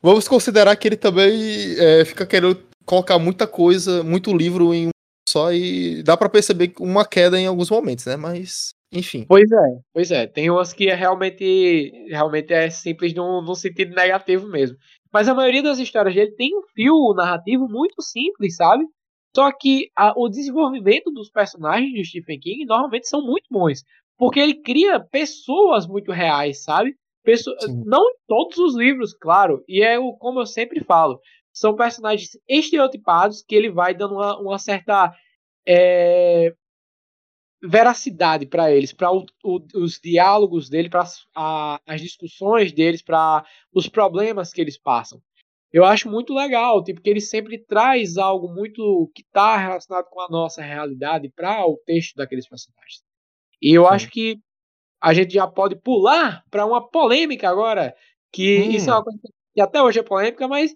[0.00, 4.90] vamos considerar que ele também é, fica querendo colocar muita coisa, muito livro em um
[5.28, 8.16] só e dá para perceber uma queda em alguns momentos, né?
[8.16, 9.24] Mas, enfim.
[9.26, 10.26] Pois é, pois é.
[10.26, 14.76] Tem umas que é realmente, realmente é simples no, no sentido negativo mesmo.
[15.12, 18.84] Mas a maioria das histórias dele tem um fio narrativo muito simples, sabe?
[19.34, 23.82] Só que a, o desenvolvimento dos personagens de Stephen King normalmente são muito bons.
[24.16, 26.94] Porque ele cria pessoas muito reais, sabe?
[27.24, 29.64] Pessoa, não em todos os livros, claro.
[29.66, 31.18] E é o, como eu sempre falo
[31.54, 35.14] são personagens estereotipados que ele vai dando uma, uma certa
[35.66, 36.52] é,
[37.62, 41.04] veracidade para eles, para os diálogos dele, para
[41.86, 45.22] as discussões deles, para os problemas que eles passam.
[45.72, 50.20] Eu acho muito legal, tipo, que ele sempre traz algo muito que está relacionado com
[50.20, 53.02] a nossa realidade para o texto daqueles personagens.
[53.62, 53.90] E eu Sim.
[53.90, 54.38] acho que
[55.00, 57.94] a gente já pode pular para uma polêmica agora,
[58.32, 58.70] que hum.
[58.70, 59.20] isso é uma coisa
[59.54, 60.74] que até hoje é polêmica, mas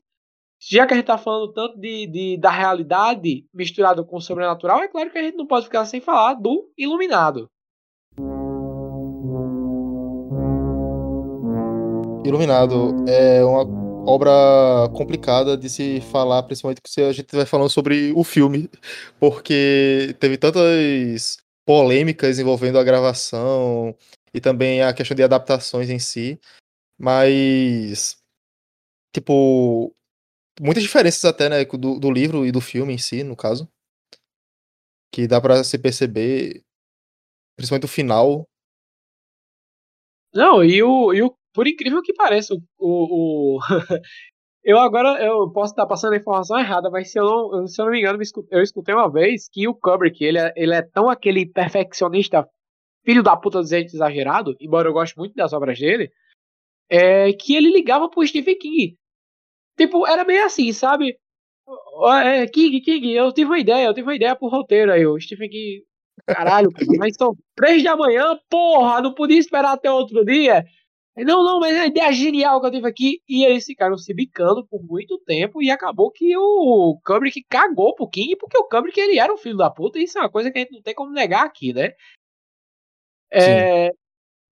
[0.61, 4.83] já que a gente está falando tanto de, de, da realidade misturada com o sobrenatural,
[4.83, 7.49] é claro que a gente não pode ficar sem falar do Iluminado.
[12.25, 13.64] Iluminado é uma
[14.05, 18.68] obra complicada de se falar, principalmente se a gente vai falando sobre o filme,
[19.21, 23.94] porque teve tantas polêmicas envolvendo a gravação
[24.35, 26.40] e também a questão de adaptações em si,
[26.99, 28.16] mas
[29.12, 29.94] tipo
[30.61, 33.68] muitas diferenças até, né, do, do livro e do filme em si, no caso.
[35.12, 36.62] Que dá para se perceber,
[37.57, 38.44] principalmente o final.
[40.35, 43.59] Não, e o, e o por incrível que pareça, o, o,
[44.62, 47.87] eu agora eu posso estar passando a informação errada, mas se eu não, se eu
[47.87, 48.18] não me engano,
[48.51, 52.49] eu escutei uma vez que o Kubrick, ele é, ele é tão aquele perfeccionista
[53.05, 56.12] filho da puta do exagerado, embora eu goste muito das obras dele,
[56.90, 58.97] é que ele ligava pro Stephen King.
[59.79, 61.17] Tipo, era meio assim, sabe?
[62.25, 65.19] É, King, King, eu tive uma ideia, eu tive uma ideia pro roteiro aí, o
[65.21, 65.85] Stephen King.
[66.27, 70.64] Caralho, mas são três da manhã, porra, não podia esperar até outro dia.
[71.17, 73.21] Não, não, mas é a ideia genial que eu tive aqui.
[73.29, 78.09] E eles ficaram se bicando por muito tempo e acabou que o Kubrick cagou pro
[78.09, 80.51] King, porque o Kubrick ele era um filho da puta, e isso é uma coisa
[80.51, 81.93] que a gente não tem como negar aqui, né?
[83.31, 83.91] É,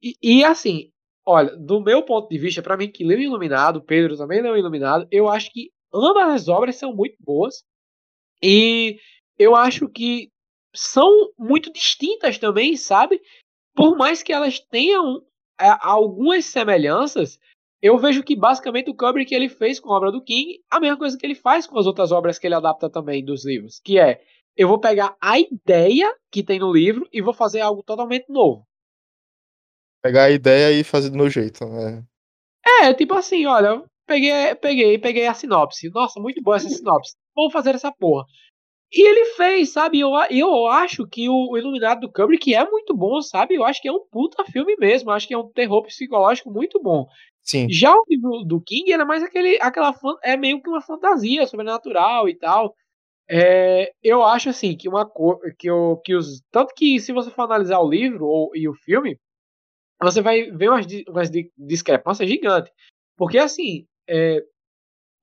[0.03, 0.91] e, e, assim,
[1.29, 5.09] Olha, do meu ponto de vista, para mim que leu Iluminado, Pedro também leu Iluminado,
[5.11, 7.65] eu acho que ambas as obras são muito boas.
[8.41, 9.01] E
[9.37, 10.31] eu acho que
[10.73, 13.21] são muito distintas também, sabe?
[13.75, 15.21] Por mais que elas tenham
[15.61, 17.41] é, algumas semelhanças,
[17.83, 20.97] eu vejo que basicamente o Kubrick ele fez com a obra do King a mesma
[20.97, 23.99] coisa que ele faz com as outras obras que ele adapta também dos livros, que
[23.99, 24.23] é
[24.57, 28.67] eu vou pegar a ideia que tem no livro e vou fazer algo totalmente novo
[30.07, 31.65] pegar a ideia e fazer do meu jeito.
[31.67, 32.03] Né?
[32.83, 35.91] É, tipo assim, olha, peguei, peguei, peguei a sinopse.
[35.91, 37.15] Nossa, muito boa essa sinopse.
[37.35, 38.25] Vamos fazer essa porra.
[38.93, 39.99] E ele fez, sabe?
[39.99, 43.57] Eu, eu acho que o Iluminado do Kubrick é muito bom, sabe?
[43.57, 45.11] Eu acho que é um puta filme mesmo.
[45.11, 47.07] Eu acho que é um terror psicológico muito bom.
[47.43, 47.69] Sim.
[47.69, 49.93] Já o livro do King era mais aquele, aquela
[50.23, 52.75] é meio que uma fantasia sobrenatural e tal.
[53.29, 57.29] É, eu acho assim que uma cor que, eu, que os tanto que se você
[57.31, 59.19] for analisar o livro ou, e o filme,
[60.01, 62.73] você vai ver umas, umas discrepâncias gigantes.
[63.17, 64.43] Porque, assim, é,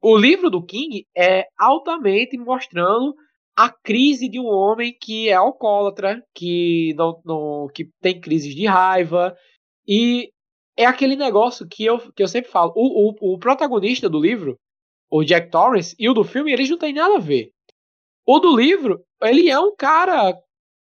[0.01, 3.15] o livro do King é altamente mostrando
[3.55, 8.65] a crise de um homem que é alcoólatra, que, não, não, que tem crises de
[8.65, 9.35] raiva.
[9.87, 10.31] E
[10.75, 12.73] é aquele negócio que eu, que eu sempre falo.
[12.75, 14.57] O, o, o protagonista do livro,
[15.09, 17.51] o Jack Torrance, e o do filme, eles não têm nada a ver.
[18.25, 20.33] O do livro, ele é um cara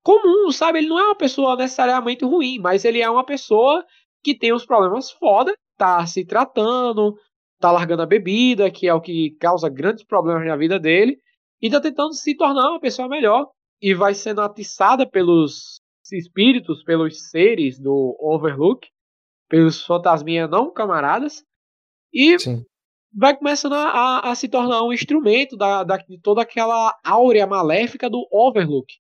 [0.08, 0.78] comum, sabe?
[0.78, 3.84] Ele não é uma pessoa necessariamente ruim, mas ele é uma pessoa
[4.24, 7.14] que tem os problemas foda, tá se tratando,
[7.60, 11.18] tá largando a bebida, que é o que causa grandes problemas na vida dele,
[11.60, 13.50] e tá tentando se tornar uma pessoa melhor
[13.82, 18.88] e vai sendo atiçada pelos espíritos, pelos seres do Overlook,
[19.46, 21.44] pelos fantasminhas não camaradas,
[22.10, 22.64] e Sim.
[23.14, 27.46] vai começando a, a, a, se tornar um instrumento da, da, de toda aquela áurea
[27.46, 28.90] maléfica do Overlook.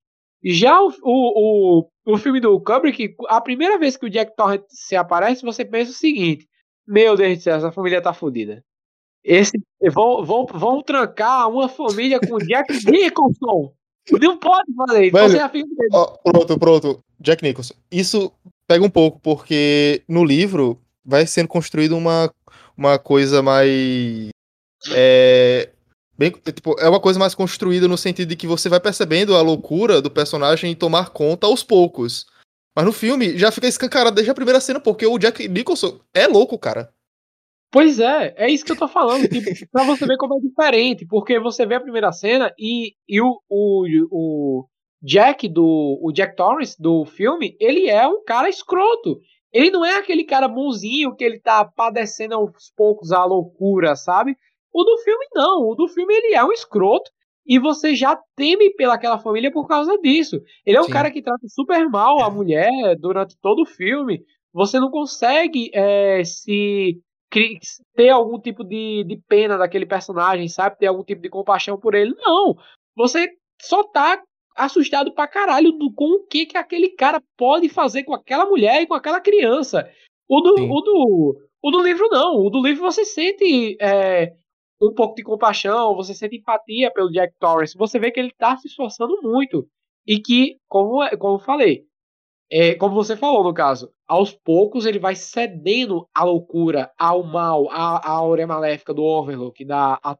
[0.44, 4.64] Já o, o, o, o filme do Kubrick, a primeira vez que o Jack Torrance
[4.68, 6.48] se aparece, você pensa o seguinte:
[6.86, 8.64] Meu Deus do céu, essa família tá fodida.
[9.24, 9.60] Esse,
[9.92, 13.72] vão, vão, vão trancar uma família com Jack Nicholson.
[14.12, 15.16] Não pode fazer isso.
[15.16, 15.90] Velho, você é filho dele.
[15.92, 17.04] Ó, pronto, pronto.
[17.20, 17.74] Jack Nicholson.
[17.90, 18.32] Isso
[18.66, 22.32] pega um pouco, porque no livro vai sendo construído uma,
[22.76, 24.28] uma coisa mais.
[24.94, 25.70] É,
[26.18, 29.40] Bem, tipo, é uma coisa mais construída no sentido de que você vai percebendo a
[29.40, 32.26] loucura do personagem tomar conta aos poucos.
[32.74, 36.26] Mas no filme já fica escancarado desde a primeira cena, porque o Jack Nicholson é
[36.26, 36.92] louco, cara.
[37.70, 41.06] Pois é, é isso que eu tô falando, tipo, pra você ver como é diferente,
[41.06, 44.68] porque você vê a primeira cena e, e o, o, o
[45.02, 49.20] Jack do o Jack Torrance do filme, ele é um cara escroto.
[49.52, 54.36] Ele não é aquele cara bonzinho que ele tá padecendo aos poucos a loucura, sabe?
[54.72, 57.10] O do filme não, o do filme ele é um escroto
[57.46, 60.40] e você já teme pelaquela família por causa disso.
[60.66, 60.92] Ele é um Sim.
[60.92, 64.22] cara que trata super mal a mulher durante todo o filme.
[64.52, 67.00] Você não consegue é, se
[67.94, 70.78] ter algum tipo de, de pena daquele personagem, sabe?
[70.78, 72.14] Ter algum tipo de compaixão por ele.
[72.16, 72.56] Não.
[72.96, 74.22] Você só tá
[74.56, 78.82] assustado pra caralho do, com o que, que aquele cara pode fazer com aquela mulher
[78.82, 79.88] e com aquela criança.
[80.28, 82.36] O do, o do, o do livro não.
[82.36, 84.34] O do livro você sente é,
[84.80, 87.76] um pouco de compaixão, você sente empatia pelo Jack Torrance.
[87.76, 89.66] Você vê que ele tá se esforçando muito.
[90.06, 91.84] E que, como, como eu falei,
[92.50, 97.70] é, como você falou no caso, aos poucos ele vai cedendo à loucura, ao mal,
[97.70, 100.16] à, à aura maléfica do Overlook, da, a,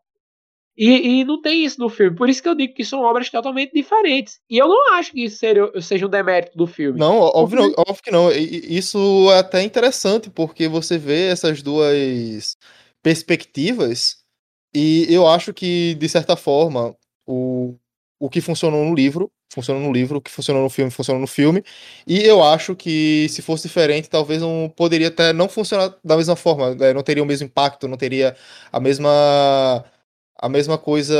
[0.77, 2.17] e, e, não tem isso no filme.
[2.17, 4.39] Por isso que eu digo que são obras totalmente diferentes.
[4.49, 7.01] E eu não acho que isso seja, seja um demérito do filme.
[7.01, 8.31] Não, óbvio, não, óbvio que não.
[8.31, 12.57] Isso é até interessante, porque você vê essas duas
[13.03, 14.18] perspectivas,
[14.75, 17.77] e eu acho que, de certa forma, o,
[18.19, 21.27] o que funcionou no livro funciona no livro, o que funcionou no filme funciona no
[21.27, 21.65] filme.
[22.07, 26.37] E eu acho que se fosse diferente, talvez não poderia até não funcionar da mesma
[26.37, 26.93] forma, né?
[26.93, 28.37] não teria o mesmo impacto, não teria
[28.73, 29.85] a mesma
[30.41, 31.17] a mesma coisa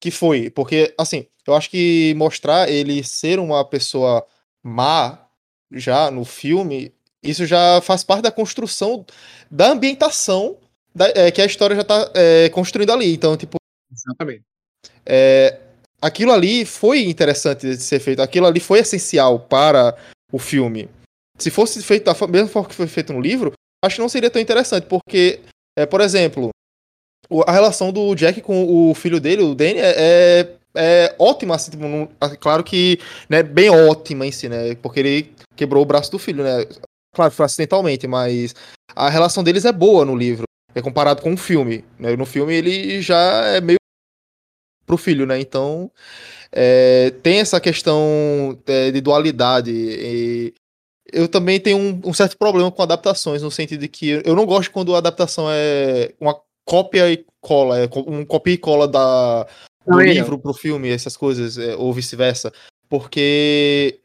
[0.00, 4.24] que foi, porque assim, eu acho que mostrar ele ser uma pessoa
[4.62, 5.26] má
[5.72, 9.04] já no filme, isso já faz parte da construção
[9.50, 10.58] da ambientação
[10.94, 13.12] da, é, que a história já tá é, construindo ali.
[13.12, 13.56] Então, tipo.
[13.90, 14.42] Exatamente.
[15.06, 15.58] É,
[16.00, 19.96] aquilo ali foi interessante de ser feito, aquilo ali foi essencial para
[20.30, 20.88] o filme.
[21.38, 23.52] Se fosse feito da mesma forma que foi feito no livro,
[23.84, 25.40] acho que não seria tão interessante, porque,
[25.76, 26.50] é, por exemplo,
[27.46, 31.70] a relação do Jack com o filho dele, o Danny, é, é, é ótima, assim,
[31.70, 36.10] tipo, não, claro que, né, bem ótima em si, né, porque ele quebrou o braço
[36.10, 36.66] do filho, né,
[37.14, 38.54] claro, foi acidentalmente, mas
[38.94, 42.54] a relação deles é boa no livro, é comparado com o filme, né, no filme
[42.54, 43.78] ele já é meio
[44.86, 45.40] pro filho, né?
[45.40, 45.90] Então
[46.52, 49.72] é, tem essa questão é, de dualidade.
[49.72, 50.54] E
[51.12, 54.46] eu também tenho um, um, certo problema com adaptações, no sentido de que eu não
[54.46, 59.46] gosto quando a adaptação é uma cópia e cola, é um copia e cola da,
[59.86, 62.52] do é livro pro filme, essas coisas, é, ou vice-versa.
[62.88, 64.00] Porque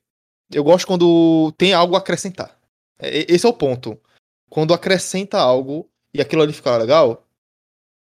[0.52, 2.58] eu gosto quando tem algo a acrescentar.
[2.98, 3.98] É, esse é o ponto.
[4.50, 7.26] Quando acrescenta algo e aquilo ali fica legal,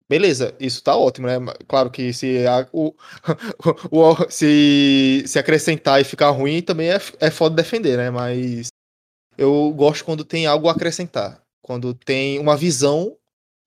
[0.08, 1.34] beleza, isso tá ótimo, né?
[1.68, 2.94] Claro que se, a, o,
[3.90, 8.10] o, se, se acrescentar e ficar ruim também é, é foda defender, né?
[8.10, 8.68] Mas
[9.38, 11.40] eu gosto quando tem algo a acrescentar.
[11.62, 13.16] Quando tem uma visão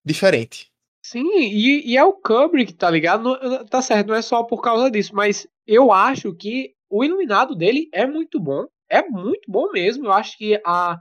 [0.03, 0.69] diferente.
[1.01, 3.23] Sim, e, e é o Kubrick, tá ligado?
[3.23, 7.55] Não, tá certo, não é só por causa disso, mas eu acho que o iluminado
[7.55, 8.65] dele é muito bom.
[8.89, 10.05] É muito bom mesmo.
[10.05, 10.99] Eu acho que a,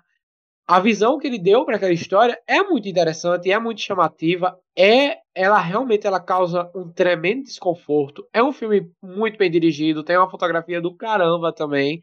[0.66, 5.18] a visão que ele deu para aquela história é muito interessante, é muito chamativa, é
[5.34, 8.26] ela realmente ela causa um tremendo desconforto.
[8.32, 12.02] É um filme muito bem dirigido, tem uma fotografia do caramba também.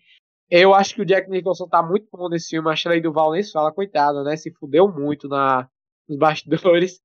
[0.49, 3.43] Eu acho que o Jack Nicholson tá muito bom nesse filme, a Shelley Duval nem
[3.43, 4.35] se fala, coitada, né?
[4.35, 5.69] Se fudeu muito na,
[6.07, 6.99] nos bastidores.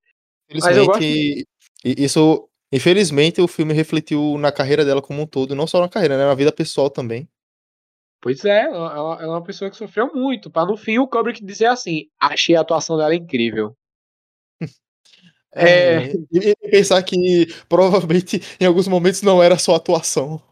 [0.50, 1.46] Infelizmente,
[1.84, 6.16] isso, infelizmente o filme refletiu na carreira dela como um todo, não só na carreira,
[6.16, 6.24] né?
[6.24, 7.28] Na vida pessoal também.
[8.24, 11.66] Pois é, ela, é uma pessoa que sofreu muito, para no fim o Kubrick dizer
[11.66, 13.76] assim: achei a atuação dela incrível.
[15.56, 16.12] É, é...
[16.32, 20.42] E pensar que provavelmente em alguns momentos não era só atuação.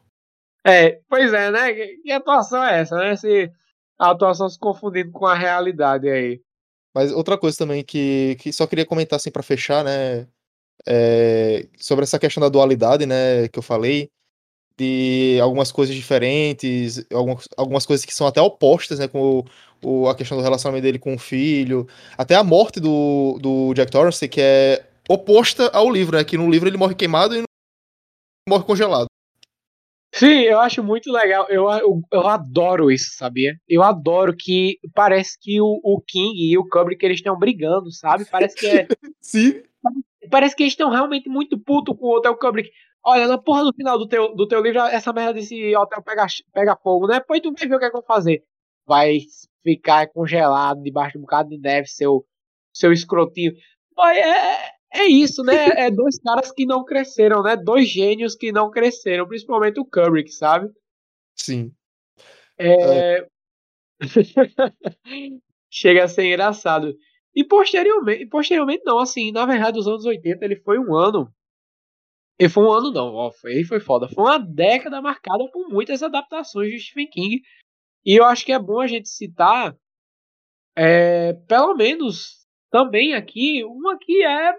[0.65, 1.73] É, pois é, né?
[1.73, 3.17] Que atuação é essa, né?
[3.17, 3.51] Se
[3.99, 6.41] a atuação se confundindo com a realidade aí.
[6.95, 10.29] Mas outra coisa também que, que só queria comentar assim para fechar, né?
[10.87, 13.49] É, sobre essa questão da dualidade, né?
[13.49, 14.09] Que eu falei
[14.79, 19.09] de algumas coisas diferentes, algumas, algumas coisas que são até opostas, né?
[19.09, 19.45] Com o,
[19.85, 23.91] o, a questão do relacionamento dele com o filho, até a morte do, do Jack
[23.91, 26.25] Torrance, que é oposta ao livro, né?
[26.25, 27.43] Que no livro ele morre queimado e
[28.49, 29.07] morre congelado.
[30.15, 31.46] Sim, eu acho muito legal.
[31.49, 33.57] Eu, eu, eu, adoro isso, sabia?
[33.67, 38.27] Eu adoro que parece que o, o King e o Kubrick eles estão brigando, sabe?
[38.27, 38.87] Parece que é.
[39.21, 39.63] Sim.
[40.31, 42.71] Parece que eles estão realmente muito puto com o Hotel Kubrick.
[43.05, 46.27] Olha, na porra do final do teu, do teu livro, essa merda desse hotel pega,
[46.53, 47.21] pega fogo, né?
[47.21, 48.44] Pois tu vai ver o que é que eu vou fazer.
[48.87, 49.19] Vai
[49.63, 52.25] ficar congelado debaixo de um bocado de neve, seu,
[52.73, 53.53] seu escrotinho.
[53.96, 55.53] Mas é, é isso, né?
[55.88, 57.57] É dois caras que não cresceram, né?
[57.57, 60.71] Dois gênios que não cresceram, principalmente o Kubrick, sabe?
[61.37, 61.73] Sim.
[62.59, 63.19] É...
[63.19, 63.27] é.
[65.71, 66.94] Chega a ser engraçado.
[67.35, 71.33] E posteriormente, posteriormente não, assim, na verdade, os anos 80 ele foi um ano.
[72.39, 74.09] Ele foi um ano não, ó, foi, foi foda.
[74.09, 77.43] Foi uma década marcada por muitas adaptações de Stephen King.
[78.05, 79.77] E eu acho que é bom a gente citar,
[80.77, 84.55] é, pelo menos também aqui, uma que é,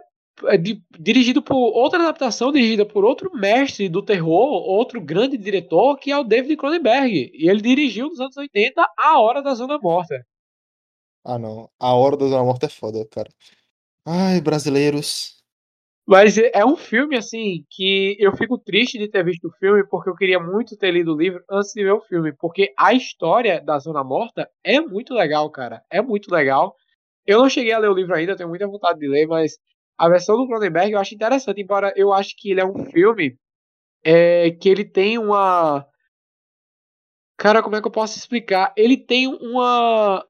[0.45, 0.57] é
[0.97, 6.17] dirigido por outra adaptação, dirigida por outro mestre do terror, outro grande diretor, que é
[6.17, 7.31] o David Cronenberg.
[7.33, 10.25] E ele dirigiu nos anos 80 A Hora da Zona Morta.
[11.25, 11.69] Ah, não.
[11.79, 13.29] A Hora da Zona Morta é foda, cara.
[14.05, 15.32] Ai, brasileiros.
[16.05, 20.09] Mas é um filme, assim, que eu fico triste de ter visto o filme, porque
[20.09, 22.33] eu queria muito ter lido o livro antes de ver o filme.
[22.33, 25.81] Porque a história da Zona Morta é muito legal, cara.
[25.89, 26.75] É muito legal.
[27.25, 29.57] Eu não cheguei a ler o livro ainda, tenho muita vontade de ler, mas
[29.97, 33.37] a versão do Cronenberg eu acho interessante, embora eu acho que ele é um filme
[34.03, 35.85] é, que ele tem uma.
[37.37, 38.73] Cara, como é que eu posso explicar?
[38.77, 40.25] Ele tem uma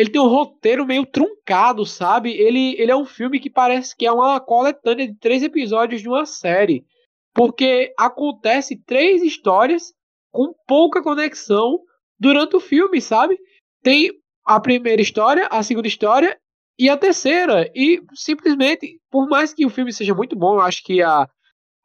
[0.00, 2.30] ele tem um roteiro meio truncado, sabe?
[2.32, 6.08] Ele, ele é um filme que parece que é uma coletânea de três episódios de
[6.08, 6.86] uma série.
[7.34, 9.92] Porque acontece três histórias
[10.32, 11.80] com pouca conexão
[12.18, 13.38] durante o filme, sabe?
[13.82, 14.10] Tem
[14.42, 16.40] a primeira história, a segunda história
[16.78, 17.70] e a terceira.
[17.74, 21.28] E simplesmente, por mais que o filme seja muito bom, eu acho que a,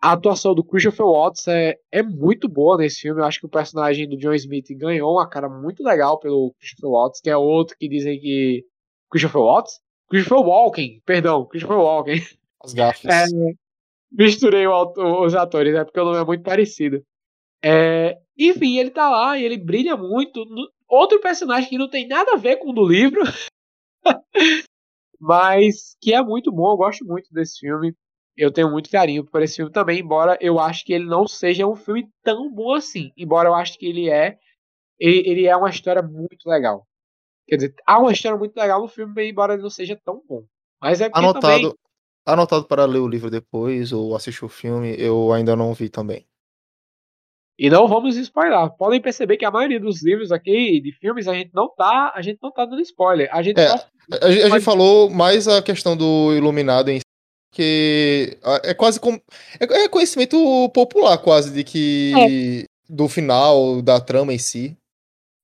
[0.02, 3.22] a atuação do Christopher Watts é, é muito boa nesse filme.
[3.22, 6.90] Eu acho que o personagem do John Smith ganhou uma cara muito legal pelo Christopher
[6.90, 8.66] Watts, que é outro que dizem que.
[9.10, 9.80] Christopher Watts?
[10.10, 12.22] Christopher Walken, perdão, Christopher Walken.
[12.64, 13.06] As gafas.
[13.06, 13.26] É,
[14.12, 17.04] misturei o, os atores, é porque o nome é muito parecido.
[17.64, 20.46] É, enfim, ele tá lá e ele brilha muito.
[20.88, 23.22] Outro personagem que não tem nada a ver com o do livro,
[25.20, 27.96] mas que é muito bom, eu gosto muito desse filme
[28.38, 31.66] eu tenho muito carinho por esse filme também, embora eu acho que ele não seja
[31.66, 33.12] um filme tão bom assim.
[33.18, 34.38] Embora eu acho que ele é.
[35.00, 36.86] Ele, ele é uma história muito legal.
[37.48, 40.44] Quer dizer, há uma história muito legal no filme, embora ele não seja tão bom.
[40.82, 41.74] Mas é anotado, também...
[42.26, 46.26] anotado para ler o livro depois ou assistir o filme, eu ainda não vi também.
[47.58, 48.70] E não vamos spoiler.
[48.72, 52.22] Podem perceber que a maioria dos livros aqui, de filmes, a gente não tá, a
[52.22, 53.30] gente não tá dando spoiler.
[53.32, 57.00] A gente, é, a, a, gente falou mais a questão do Iluminado em
[57.56, 59.18] que é quase como
[59.58, 60.38] é, é conhecimento
[60.74, 62.66] popular quase de que é.
[62.94, 64.78] do final da trama em si.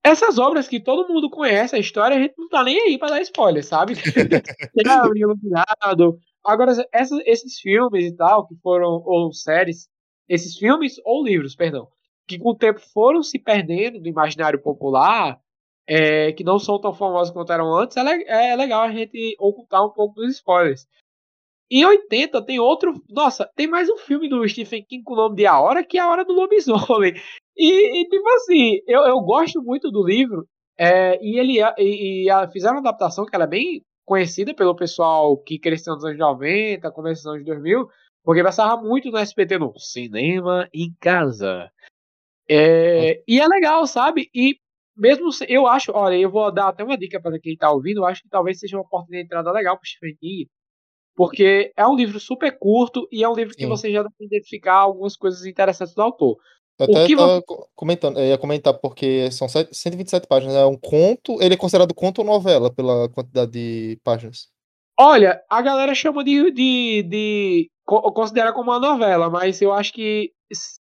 [0.04, 3.12] Essas obras que todo mundo conhece a história, a gente não tá nem aí para
[3.12, 3.94] dar spoiler, sabe?
[5.16, 6.20] iluminado.
[6.44, 9.88] Agora essas, esses filmes e tal que foram ou séries,
[10.28, 11.88] esses filmes ou livros, perdão,
[12.28, 15.40] que com o tempo foram se perdendo do imaginário popular,
[15.88, 19.86] é, que não são tão famosos quanto eram antes, é, é legal a gente ocultar
[19.86, 20.86] um pouco dos spoilers.
[21.72, 23.02] Em 80 tem outro.
[23.10, 25.98] Nossa, tem mais um filme do Stephen King com o nome de A Hora, que
[25.98, 27.14] é A Hora do Lobisomem.
[27.56, 30.46] E, e tipo assim, eu, eu gosto muito do livro.
[30.78, 34.76] É, e ele e, e a, fizeram uma adaptação que ela é bem conhecida pelo
[34.76, 37.88] pessoal que cresceu nos anos 90, começo dos anos 2000,
[38.24, 41.72] porque passava muito no SPT no cinema em casa.
[42.50, 44.30] É, e é legal, sabe?
[44.36, 44.58] E
[44.98, 48.06] mesmo eu acho, olha, eu vou dar até uma dica para quem está ouvindo, eu
[48.06, 50.50] acho que talvez seja uma porta de entrada legal para Stephen King,
[51.22, 53.70] porque é um livro super curto e é um livro que Sim.
[53.70, 56.36] você já dá para identificar algumas coisas interessantes do autor.
[56.80, 57.64] Eu até estava você...
[57.76, 62.22] comentando, eu ia comentar porque são 127 páginas, é um conto, ele é considerado conto
[62.22, 64.48] ou novela pela quantidade de páginas?
[65.00, 70.32] Olha, a galera chama de, de, de considera como uma novela, mas eu acho que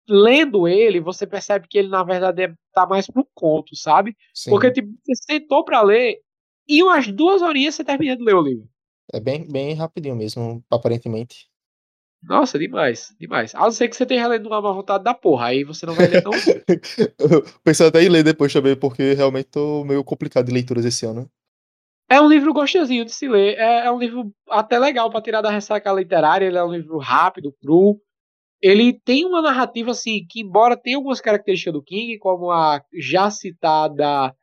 [0.10, 4.18] lendo ele, você percebe que ele na verdade é, tá mais pro conto, sabe?
[4.34, 4.50] Sim.
[4.50, 6.22] Porque tipo, você sentou para ler
[6.68, 8.73] e umas duas horinhas você termina de ler o livro.
[9.14, 11.47] É bem, bem rapidinho mesmo, aparentemente.
[12.24, 13.53] Nossa, demais, demais.
[13.53, 16.07] A não ser que você tenha lendo uma vontade da porra, aí você não vai
[16.07, 16.32] ler tão.
[17.64, 21.30] Pensei até em ler depois também, porque realmente tô meio complicado de leituras esse ano.
[22.09, 25.41] É um livro gostosinho de se ler, é, é um livro até legal para tirar
[25.41, 27.99] da ressaca literária, ele é um livro rápido, cru.
[28.61, 33.30] Ele tem uma narrativa assim, que embora tenha algumas características do King, como a já
[33.30, 34.34] citada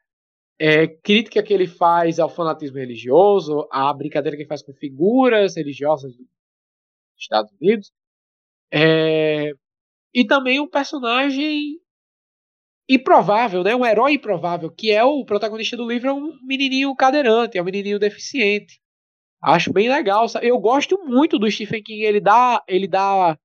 [0.60, 5.56] é, crítica que ele faz ao fanatismo religioso, a brincadeira que ele faz com figuras
[5.56, 6.26] religiosas dos
[7.18, 7.90] Estados Unidos,
[8.70, 9.52] é,
[10.12, 11.80] e também um personagem
[12.86, 13.74] improvável, né?
[13.74, 17.64] um herói improvável, que é o protagonista do livro, é um menininho cadeirante, é um
[17.64, 18.80] menininho deficiente.
[19.42, 20.26] Acho bem legal.
[20.42, 23.38] Eu gosto muito do Stephen King, ele dá, ele dá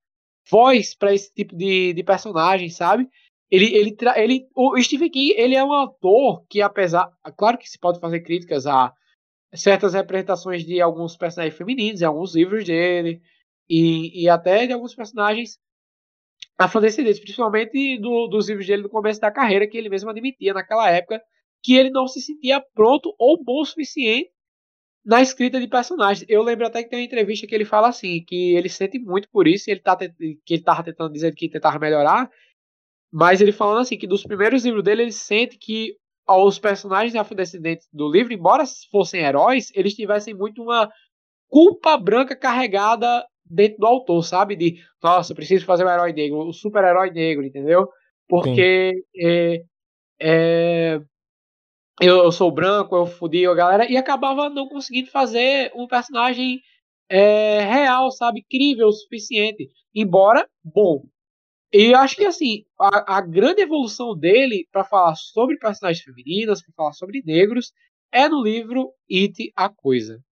[0.49, 3.07] voz para esse tipo de, de personagem, sabe?
[3.49, 7.09] Ele, ele, ele, o Stephen King, ele é um autor que, apesar.
[7.37, 8.91] Claro que se pode fazer críticas a
[9.53, 13.21] certas representações de alguns personagens femininos, em alguns livros dele,
[13.69, 15.57] e, e até de alguns personagens
[16.57, 20.89] afrodescendentes, principalmente do, dos livros dele no começo da carreira, que ele mesmo admitia naquela
[20.89, 21.21] época
[21.63, 24.29] que ele não se sentia pronto ou bom o suficiente
[25.03, 26.25] na escrita de personagens.
[26.29, 29.27] Eu lembro até que tem uma entrevista que ele fala assim, que ele sente muito
[29.29, 32.29] por isso, e ele tá que ele tava tentando dizer que tentava melhorar,
[33.11, 35.95] mas ele falando assim que dos primeiros livros dele ele sente que
[36.27, 40.89] os personagens afrodescendentes do livro, embora fossem heróis, eles tivessem muito uma
[41.47, 44.55] culpa branca carregada dentro do autor, sabe?
[44.55, 47.87] De, nossa, preciso fazer um herói negro, o um super-herói negro, entendeu?
[48.27, 49.63] Porque é,
[50.19, 50.99] é,
[52.01, 56.59] eu, eu, sou branco, eu fudi a galera, e acabava não conseguindo fazer um personagem
[57.09, 58.43] é, real, sabe?
[58.49, 59.69] Crível o suficiente.
[59.93, 61.03] Embora bom.
[61.77, 66.61] E eu acho que assim, a, a grande evolução dele para falar sobre personagens femininas,
[66.61, 67.73] para falar sobre negros,
[68.13, 70.23] é no livro It a Coisa.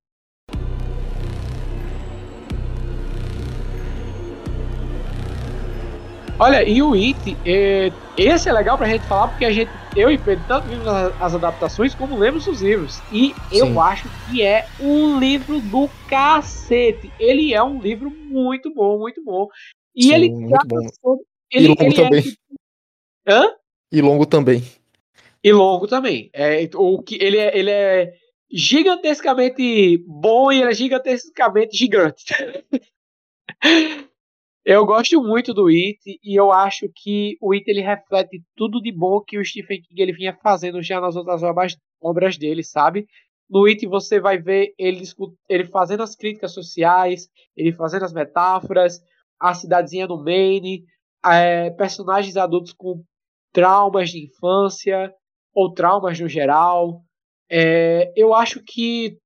[6.40, 10.10] Olha, e o It, é, esse é legal pra gente falar porque a gente, eu
[10.10, 13.02] e Pedro, tanto vimos as, as adaptações como lemos os livros.
[13.12, 13.58] E Sim.
[13.58, 17.12] eu acho que é um livro do cacete.
[17.20, 19.50] Ele é um livro muito bom, muito bom.
[19.94, 20.88] E Sim, ele bom.
[21.02, 22.24] Sobre, ele, e longo ele é também.
[23.26, 23.34] É...
[23.34, 23.56] Hã?
[23.92, 24.64] E longo também.
[25.44, 26.30] E longo também.
[26.34, 28.14] É, o que ele é, ele é
[28.52, 32.26] gigantescamente bom e ele é gigantescamente gigante.
[34.66, 38.94] Eu gosto muito do It e eu acho que o It ele reflete tudo de
[38.94, 43.06] bom que o Stephen King ele vinha fazendo já nas outras obras, obras dele, sabe?
[43.50, 45.04] No It você vai ver ele,
[45.50, 49.02] ele fazendo as críticas sociais, ele fazendo as metáforas,
[49.38, 50.86] a cidadezinha do Maine,
[51.26, 53.04] é, personagens adultos com
[53.52, 55.14] traumas de infância
[55.54, 57.02] ou traumas no geral.
[57.50, 59.18] É, eu acho que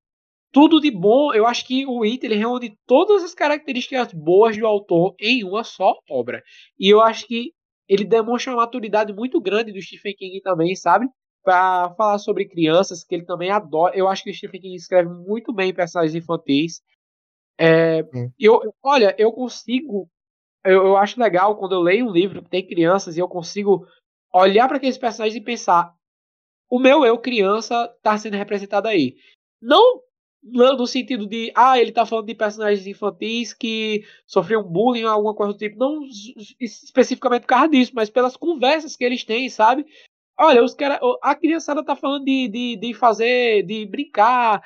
[0.51, 1.33] tudo de bom.
[1.33, 5.93] Eu acho que o ele reúne todas as características boas do autor em uma só
[6.09, 6.43] obra.
[6.79, 7.53] E eu acho que
[7.87, 11.07] ele demonstra uma maturidade muito grande do Stephen King também, sabe?
[11.43, 13.95] Para falar sobre crianças, que ele também adora.
[13.95, 16.81] Eu acho que o Stephen King escreve muito bem personagens infantis.
[17.59, 18.03] É,
[18.39, 20.09] eu, olha, eu consigo.
[20.67, 23.87] Eu, eu acho legal quando eu leio um livro que tem crianças e eu consigo
[24.33, 25.93] olhar para aqueles personagens e pensar:
[26.69, 29.15] o meu eu criança está sendo representado aí.
[29.61, 30.01] Não
[30.43, 35.35] no sentido de, ah, ele tá falando de personagens infantis que sofriam bullying ou alguma
[35.35, 36.01] coisa do tipo, não
[36.59, 39.85] especificamente por causa disso, mas pelas conversas que eles têm, sabe?
[40.39, 44.61] Olha, os cara, a criançada tá falando de, de, de fazer, de brincar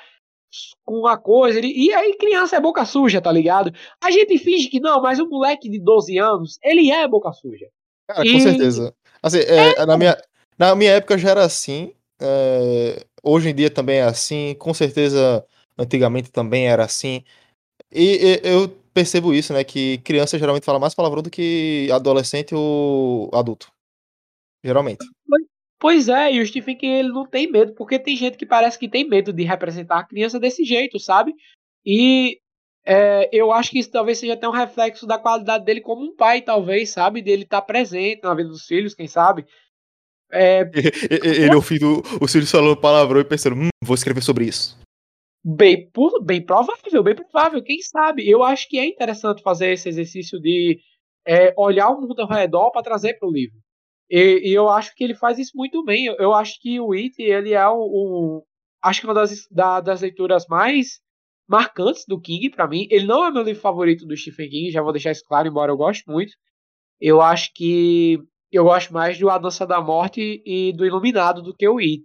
[0.83, 3.73] com a coisa, e aí criança é boca suja, tá ligado?
[4.03, 7.67] A gente finge que não, mas o moleque de 12 anos, ele é boca suja.
[8.07, 8.33] Cara, e...
[8.33, 8.93] com certeza.
[9.23, 10.17] Assim, é, é, na, minha,
[10.57, 15.45] na minha época já era assim, é, hoje em dia também é assim, com certeza
[15.77, 17.23] antigamente também era assim.
[17.91, 19.63] E, e, eu percebo isso, né?
[19.63, 23.71] Que criança geralmente fala mais palavrão do que adolescente ou adulto.
[24.63, 25.05] Geralmente.
[25.81, 28.77] Pois é, e o Stephen King ele não tem medo, porque tem gente que parece
[28.77, 31.33] que tem medo de representar a criança desse jeito, sabe?
[31.83, 32.37] E
[32.85, 36.15] é, eu acho que isso talvez seja até um reflexo da qualidade dele como um
[36.15, 37.23] pai, talvez, sabe?
[37.23, 39.43] Dele estar tá presente na vida dos filhos, quem sabe?
[40.31, 40.61] É...
[41.09, 44.79] Ele ouvindo o filhos falando palavrão e pensando, hum, vou escrever sobre isso.
[45.43, 45.89] Bem,
[46.23, 48.29] bem provável, bem provável, quem sabe?
[48.29, 50.79] Eu acho que é interessante fazer esse exercício de
[51.25, 53.57] é, olhar o mundo ao redor para trazer para o livro.
[54.11, 56.05] E, e, eu acho que ele faz isso muito bem.
[56.05, 58.43] Eu, eu acho que o It, ele é o, o
[58.83, 60.99] acho que uma das, da, das leituras mais
[61.47, 62.87] marcantes do King para mim.
[62.91, 65.71] Ele não é meu livro favorito do Stephen King, já vou deixar isso claro, embora
[65.71, 66.33] eu goste muito.
[66.99, 68.19] Eu acho que
[68.51, 72.03] eu gosto mais do A Dança da Morte e do Iluminado do que o It.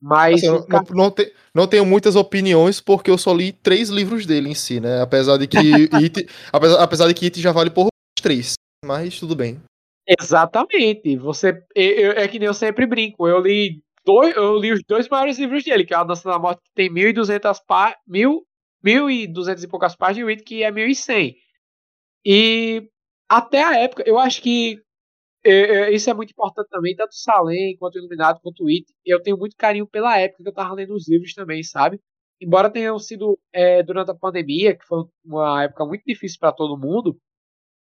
[0.00, 0.44] Mas.
[0.44, 4.24] Assim, não, não, não, te, não, tenho muitas opiniões porque eu só li três livros
[4.24, 5.00] dele em si, né?
[5.00, 5.58] Apesar de que
[6.00, 7.88] It, apesar, apesar de que It já vale por
[8.20, 8.54] três.
[8.84, 9.60] Mas tudo bem.
[10.06, 11.16] Exatamente.
[11.16, 11.62] Você.
[11.74, 13.26] Eu, é que nem eu sempre brinco.
[13.26, 16.38] Eu li dois, eu li os dois maiores livros dele, que é a Dança da
[16.38, 17.98] Morte, que tem 1.200 páginas.
[18.06, 18.46] Mil,
[18.82, 21.34] 1.200 e poucas páginas, e o It, que é 1.100.
[22.26, 22.88] E
[23.28, 24.80] até a época, eu acho que
[25.92, 28.86] isso é muito importante também, tanto Salem, quanto Iluminado, quanto It.
[29.06, 32.00] Eu tenho muito carinho pela época que eu tava lendo os livros também, sabe?
[32.40, 36.78] Embora tenham sido é, durante a pandemia, que foi uma época muito difícil para todo
[36.78, 37.16] mundo,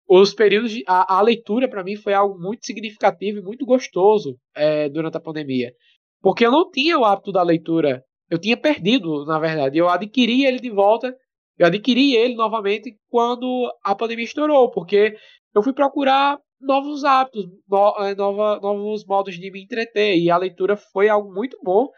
[0.07, 4.37] os períodos de, a, a leitura para mim foi algo muito significativo e muito gostoso
[4.55, 5.73] é, durante a pandemia,
[6.21, 10.45] porque eu não tinha o hábito da leitura, eu tinha perdido, na verdade, eu adquiri
[10.45, 11.15] ele de volta,
[11.57, 15.15] eu adquiri ele novamente quando a pandemia estourou, porque
[15.53, 20.17] eu fui procurar novos hábitos, no, eh, nova, novos modos de me entreter.
[20.17, 21.89] E a leitura foi algo muito bom.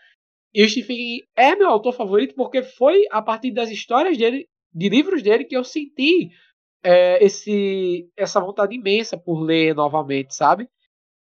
[0.53, 4.47] E o Stephen King é meu autor favorito porque foi a partir das histórias dele,
[4.73, 6.29] de livros dele, que eu senti
[6.83, 10.69] é, esse, essa vontade imensa por ler novamente, sabe?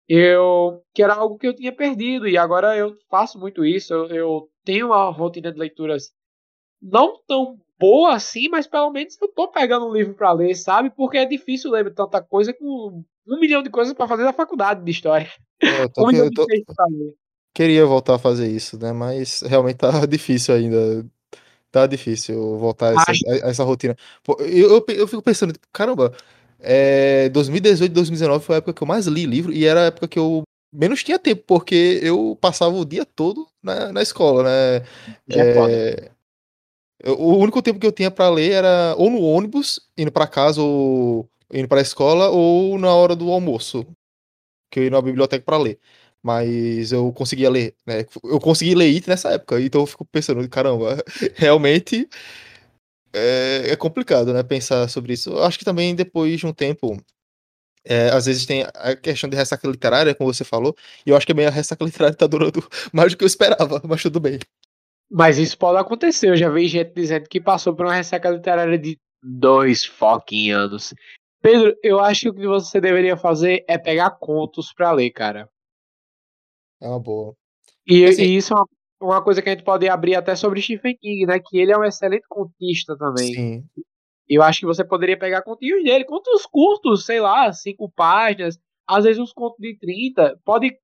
[0.07, 3.93] Eu que era algo que eu tinha perdido e agora eu faço muito isso.
[3.93, 6.11] Eu, eu tenho uma rotina de leituras
[6.81, 10.89] não tão boa assim, mas pelo menos eu tô pegando um livro para ler, sabe?
[10.89, 14.83] Porque é difícil ler tanta coisa com um milhão de coisas para fazer na faculdade
[14.83, 15.29] de história.
[15.61, 16.45] É, eu tô, um eu tô,
[17.53, 18.91] queria voltar a fazer isso, né?
[18.91, 21.05] Mas realmente tá difícil ainda.
[21.75, 23.97] Tá difícil voltar a essa, a- a essa rotina.
[24.23, 26.13] Pô, eu, eu, eu fico pensando, caramba,
[26.57, 30.07] é, 2018, 2019 foi a época que eu mais li livro e era a época
[30.07, 34.85] que eu menos tinha tempo, porque eu passava o dia todo na, na escola, né?
[35.29, 35.33] É.
[35.33, 36.11] É,
[37.03, 40.27] eu- o único tempo que eu tinha pra ler era ou no ônibus, indo pra
[40.27, 43.85] casa, ou indo pra escola, ou na hora do almoço,
[44.71, 45.77] que eu ia na biblioteca pra ler.
[46.25, 48.03] Mas eu conseguia ler, né?
[48.23, 50.97] Eu consegui ler IT nessa época, então eu fico pensando, caramba,
[51.37, 52.09] realmente
[53.13, 54.41] é, é complicado, né?
[54.41, 55.29] Pensar sobre isso.
[55.29, 56.97] Eu acho que também depois de um tempo,
[57.85, 61.27] é, às vezes tem a questão de ressaca literária, como você falou, e eu acho
[61.27, 64.39] que a minha ressaca literária tá durando mais do que eu esperava, mas tudo bem.
[65.11, 66.29] Mas isso pode acontecer.
[66.29, 70.91] Eu já vi gente dizendo que passou por uma ressaca literária de dois fucking anos.
[71.39, 75.47] Pedro, eu acho que o que você deveria fazer é pegar contos pra ler, cara.
[76.85, 77.35] É uma boa.
[77.87, 78.67] E, Assim- e isso é uma,
[79.01, 81.39] uma coisa que a gente pode abrir até sobre Stephen King, né?
[81.39, 83.33] Que ele é um excelente contista também.
[83.33, 83.63] Sim.
[84.29, 88.57] Eu acho que você poderia pegar continhos dele, contos curtos, sei lá, cinco páginas,
[88.87, 90.39] às vezes uns contos de 30.
[90.45, 90.75] Pode,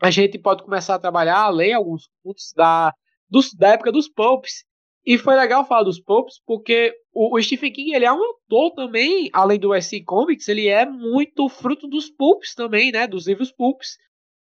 [0.00, 2.92] a gente pode começar a trabalhar, a ler alguns contos da,
[3.28, 4.64] dos, da época dos Pulps.
[5.04, 8.72] E foi legal falar dos Pulps, porque o, o Stephen King ele é um autor
[8.74, 13.06] também, além do SC Comics, ele é muito fruto dos Pulps também, né?
[13.06, 13.96] Dos livros Pulps.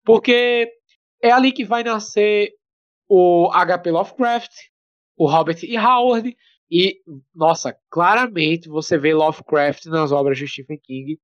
[0.05, 0.71] Porque
[1.23, 2.53] é ali que vai nascer
[3.09, 3.91] o H.P.
[3.91, 4.53] Lovecraft,
[5.17, 5.79] o Robert E.
[5.79, 6.37] Howard,
[6.71, 7.01] e,
[7.35, 11.21] nossa, claramente você vê Lovecraft nas obras de Stephen King,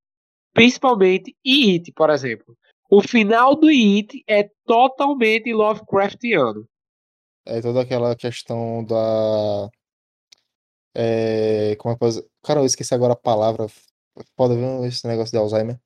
[0.53, 2.57] principalmente em It, por exemplo.
[2.91, 6.68] O final do It é totalmente Lovecraftiano.
[7.47, 9.70] É toda aquela questão da.
[10.95, 12.22] É, como é que pode...
[12.45, 13.66] Cara, eu esqueci agora a palavra.
[14.37, 15.81] Pode ver esse negócio de Alzheimer.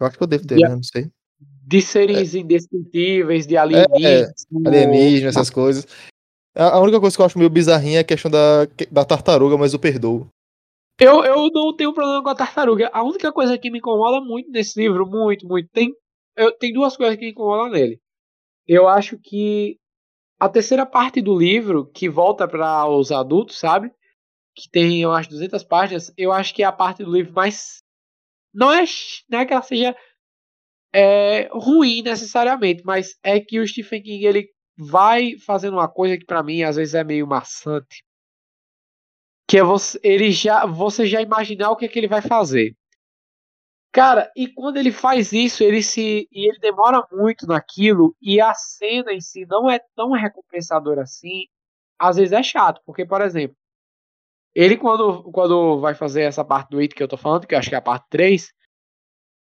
[0.00, 0.70] Eu acho que eu devo ter, Yeah.
[0.70, 0.76] né?
[0.76, 1.10] Não sei.
[1.68, 4.46] De seres indescritíveis, de alienígenas.
[4.50, 5.86] como- Alienígena, essas coisas.
[6.56, 9.56] A a única coisa que eu acho meio bizarrinha é a questão da, da tartaruga,
[9.58, 10.26] mas eu perdoo.
[10.98, 12.90] Eu, eu não tenho problema com a tartaruga.
[12.92, 15.92] A única coisa que me incomoda muito nesse livro, muito, muito, tem,
[16.36, 18.00] eu, tem duas coisas que me incomodam nele.
[18.66, 19.76] Eu acho que
[20.40, 23.92] a terceira parte do livro, que volta para os adultos, sabe?
[24.56, 26.12] Que tem, eu acho, 200 páginas.
[26.16, 27.82] Eu acho que é a parte do livro mais.
[28.52, 28.84] Não é,
[29.28, 29.94] não é que ela seja
[30.92, 36.24] é, ruim necessariamente, mas é que o Stephen King ele vai fazendo uma coisa que
[36.24, 38.04] para mim às vezes é meio maçante
[39.48, 42.76] que é você, ele já, você já imaginar o que é que ele vai fazer.
[43.90, 48.52] Cara, e quando ele faz isso, ele se e ele demora muito naquilo e a
[48.54, 51.46] cena em si não é tão recompensadora assim.
[51.98, 53.56] Às vezes é chato, porque por exemplo,
[54.54, 57.58] ele quando quando vai fazer essa parte do It que eu tô falando, que eu
[57.58, 58.52] acho que é a parte 3,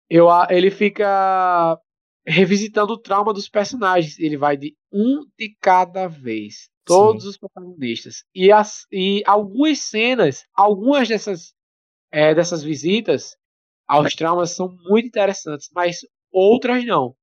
[0.09, 1.79] eu, ele fica
[2.27, 4.19] revisitando o trauma dos personagens.
[4.19, 6.69] Ele vai de um de cada vez.
[6.87, 8.25] Todos os protagonistas.
[8.35, 11.55] E, as, e algumas cenas, algumas dessas,
[12.13, 13.37] é, dessas visitas
[13.89, 16.01] aos traumas são muito interessantes, mas
[16.33, 17.15] outras não.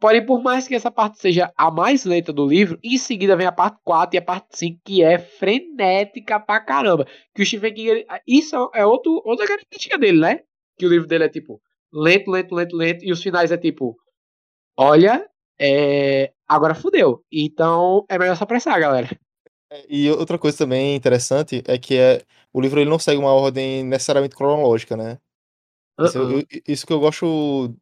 [0.00, 3.46] Porém, por mais que essa parte seja a mais lenta do livro, em seguida vem
[3.46, 7.06] a parte 4 e a parte 5, que é frenética pra caramba.
[7.34, 10.40] Que o Stephen King, ele- isso é outro, outra característica dele, né?
[10.78, 11.60] Que o livro dele é tipo
[11.92, 13.96] lento, lento, lento, lento, e os finais é tipo,
[14.76, 15.28] olha,
[15.58, 17.24] é, agora fudeu.
[17.30, 19.08] Então é melhor só apressar, galera.
[19.88, 22.22] E outra coisa também interessante é que é,
[22.52, 25.18] o livro ele não segue uma ordem necessariamente cronológica, né?
[26.00, 26.40] Isso, eu- Uh-uh.
[26.40, 27.74] eu- isso que eu gosto.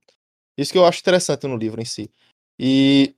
[0.57, 2.11] Isso que eu acho interessante no livro em si.
[2.59, 3.15] E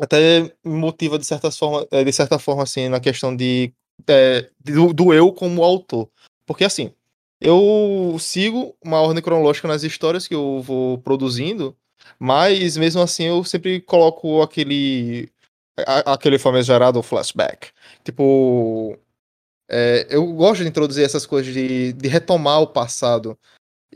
[0.00, 3.72] até me motiva de certa forma, eh, de certa forma assim, na questão de,
[4.08, 6.08] eh, do, do eu como autor.
[6.46, 6.92] Porque assim,
[7.40, 11.76] eu sigo uma ordem cronológica nas histórias que eu vou produzindo,
[12.18, 15.30] mas mesmo assim eu sempre coloco aquele
[16.06, 17.70] aquele famigerado flashback.
[18.04, 18.96] Tipo,
[19.68, 23.38] é, eu gosto de introduzir essas coisas de, de retomar o passado.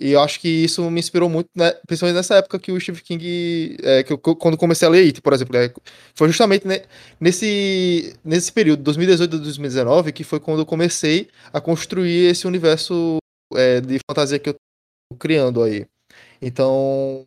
[0.01, 3.03] E eu acho que isso me inspirou muito, né, principalmente nessa época que o Stephen
[3.03, 3.77] King.
[3.83, 5.59] é, que eu, quando comecei a ler It, por exemplo.
[5.59, 5.71] né,
[6.15, 6.83] foi justamente né,
[7.21, 13.19] nesse, nesse período, 2018 a 2019, que foi quando eu comecei a construir esse universo
[13.55, 15.87] é, de fantasia que eu tô criando aí.
[16.43, 17.27] Então,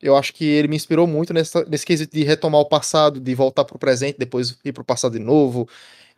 [0.00, 3.34] eu acho que ele me inspirou muito nessa, nesse quesito de retomar o passado, de
[3.34, 5.68] voltar pro presente, depois ir pro passado de novo,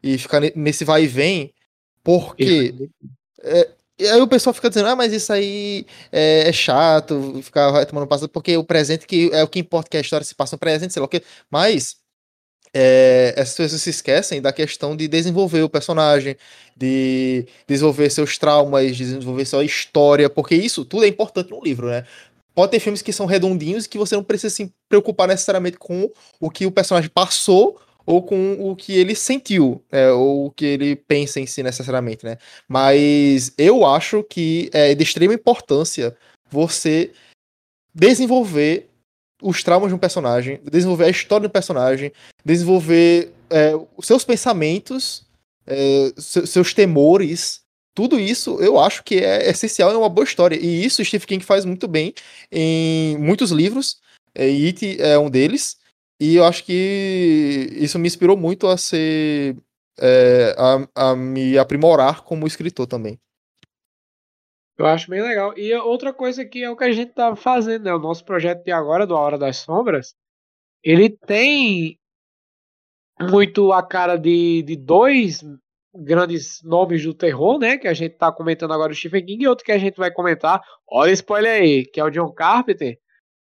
[0.03, 1.55] e ficar ne- nesse vai e vem,
[2.05, 2.75] porque
[3.99, 8.07] e aí o pessoal fica dizendo, ah, mas isso aí é, é chato, ficar retomando
[8.07, 10.55] o passado, porque o presente que é o que importa, que a história se passa
[10.55, 11.23] no presente, sei lá o quê.
[11.51, 11.97] Mas
[12.81, 16.37] é, essas pessoas se esquecem da questão de desenvolver o personagem,
[16.77, 21.89] de desenvolver seus traumas, de desenvolver sua história, porque isso tudo é importante no livro,
[21.89, 22.07] né?
[22.55, 26.09] Pode ter filmes que são redondinhos que você não precisa se preocupar necessariamente com
[26.39, 30.65] o que o personagem passou ou com o que ele sentiu, é, ou o que
[30.65, 32.39] ele pensa em si necessariamente, né?
[32.69, 36.17] Mas eu acho que é de extrema importância
[36.49, 37.11] você
[37.93, 38.89] desenvolver
[39.43, 42.13] os traumas de um personagem, desenvolver a história do personagem,
[42.45, 45.27] desenvolver é, os seus pensamentos,
[45.67, 47.63] é, seus temores,
[47.99, 50.57] tudo isso eu acho que é essencial em uma boa história.
[50.57, 52.15] E isso Stephen King faz muito bem
[52.51, 53.99] em muitos livros.
[54.33, 55.77] É, It é um deles.
[56.21, 59.57] E eu acho que isso me inspirou muito a ser.
[60.01, 63.19] É, a, a me aprimorar como escritor também.
[64.79, 65.53] Eu acho bem legal.
[65.59, 67.93] E outra coisa que é o que a gente tá fazendo, né?
[67.93, 70.15] O nosso projeto de agora, do A Hora das Sombras,
[70.85, 71.99] ele tem
[73.21, 75.43] muito a cara de, de dois
[75.93, 77.77] grandes nomes do terror, né?
[77.77, 80.13] Que a gente tá comentando agora o Stephen King e outro que a gente vai
[80.13, 80.63] comentar.
[80.87, 82.97] Olha spoiler aí, que é o John Carpenter.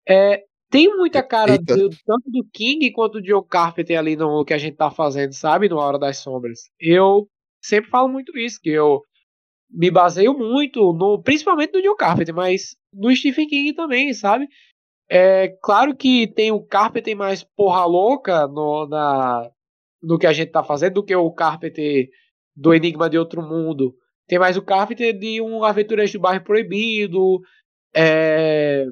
[0.09, 4.55] É, tem muita cara do, tanto do King quanto do John Carpenter ali no que
[4.55, 5.69] a gente tá fazendo, sabe?
[5.69, 6.71] No A Hora das Sombras.
[6.81, 7.29] Eu
[7.63, 9.03] sempre falo muito isso, que eu
[9.71, 14.49] me baseio muito, no, principalmente no John Carpenter, mas no Stephen King também, sabe?
[15.09, 19.51] É claro que tem o Carpenter mais porra louca no, na,
[20.03, 22.09] no que a gente tá fazendo do que o Carpenter
[22.55, 23.95] do Enigma de Outro Mundo.
[24.27, 27.41] Tem mais o Carpenter de um Aventuras do Bairro Proibido.
[27.95, 28.85] É...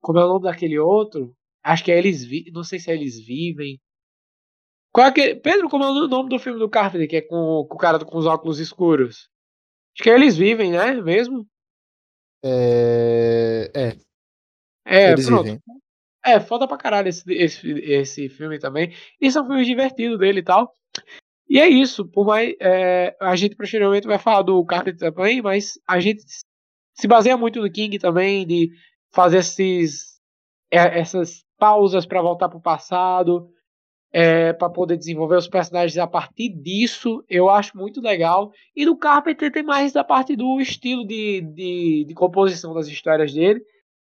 [0.00, 1.32] Como é o nome daquele outro?
[1.62, 2.52] Acho que é Eles Vivem.
[2.52, 3.78] Não sei se é Eles Vivem.
[4.92, 5.36] Qual é que...
[5.36, 8.04] Pedro, como é o nome do filme do Carpenter, que é com, com o cara
[8.04, 9.28] com os óculos escuros?
[9.98, 10.92] Acho que eles vivem, né?
[11.02, 11.44] Mesmo?
[12.44, 13.68] É.
[13.74, 13.96] É.
[14.86, 15.42] É, eles pronto.
[15.42, 15.60] Vivem.
[16.24, 18.94] É, foda pra caralho esse, esse, esse filme também.
[19.20, 20.72] E são filmes divertidos dele e tal.
[21.48, 22.06] E é isso.
[22.06, 22.54] Por mais.
[22.60, 26.22] É, a gente posteriormente vai falar do Carpenter também, mas a gente
[26.94, 28.70] se baseia muito no King também, de
[29.12, 30.20] fazer esses,
[30.70, 33.50] é, essas pausas para voltar pro passado
[34.12, 38.52] é, para poder desenvolver os personagens a partir disso, eu acho muito legal.
[38.74, 43.32] E no Carpenter tem mais da parte do estilo de, de, de composição das histórias
[43.32, 43.62] dele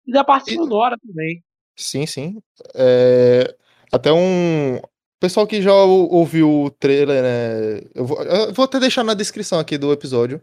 [0.06, 1.44] e da parte sonora também.
[1.76, 2.42] Sim, sim.
[2.74, 3.56] É,
[3.92, 4.80] até um.
[5.20, 7.82] Pessoal que já ouviu o trailer, né?
[7.94, 10.42] Eu vou, eu vou até deixar na descrição aqui do episódio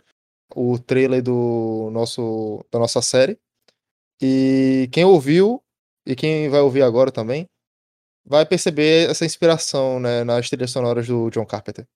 [0.55, 3.39] o trailer do nosso, da nossa série.
[4.21, 5.63] E quem ouviu
[6.07, 7.49] e quem vai ouvir agora também,
[8.27, 11.87] vai perceber essa inspiração né, nas trilhas sonoras do John Carpenter.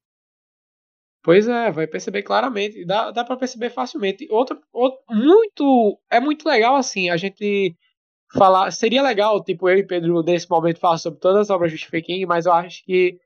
[1.22, 4.26] Pois é, vai perceber claramente, dá, dá para perceber facilmente.
[4.30, 7.76] Outro, outro, muito, é muito legal assim, a gente
[8.32, 11.78] falar, seria legal, tipo, eu e Pedro nesse momento falar sobre todas as obras de
[11.78, 13.18] Stephen King, mas eu acho que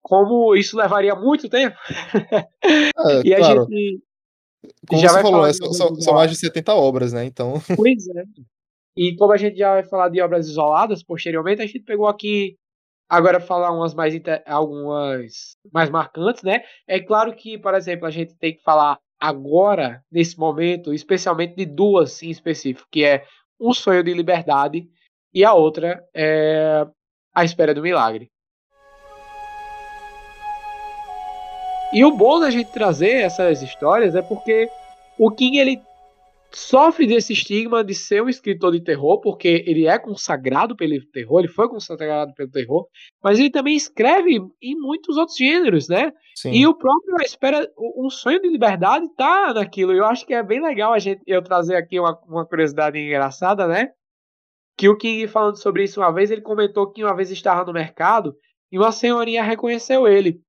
[0.00, 1.76] como isso levaria muito tempo,
[2.16, 2.48] é,
[3.22, 3.66] e a claro.
[3.68, 4.02] gente
[4.88, 7.24] como já você vai falou, falar são, são, são mais de 70 obras, né?
[7.24, 7.54] Então.
[7.76, 8.22] Pois é.
[8.96, 12.56] E como a gente já vai falar de obras isoladas posteriormente, a gente pegou aqui
[13.08, 14.14] agora falar umas mais
[14.46, 16.62] algumas mais marcantes, né?
[16.86, 21.64] É claro que, por exemplo, a gente tem que falar agora nesse momento, especialmente de
[21.64, 23.24] duas em específico, que é
[23.60, 24.88] Um Sonho de Liberdade
[25.32, 26.86] e a outra é
[27.34, 28.30] A Espera do Milagre.
[31.94, 34.68] E o bom da gente trazer essas histórias é porque
[35.18, 35.82] o King ele
[36.54, 41.40] sofre desse estigma de ser um escritor de terror, porque ele é consagrado pelo terror,
[41.40, 42.86] ele foi consagrado pelo terror,
[43.22, 46.12] mas ele também escreve em muitos outros gêneros, né?
[46.34, 46.52] Sim.
[46.52, 49.92] E o próprio espera um sonho de liberdade tá naquilo.
[49.92, 53.66] Eu acho que é bem legal a gente eu trazer aqui uma, uma curiosidade engraçada,
[53.66, 53.90] né?
[54.76, 57.72] Que o King falando sobre isso uma vez, ele comentou que uma vez estava no
[57.72, 58.34] mercado
[58.70, 60.40] e uma senhorinha reconheceu ele.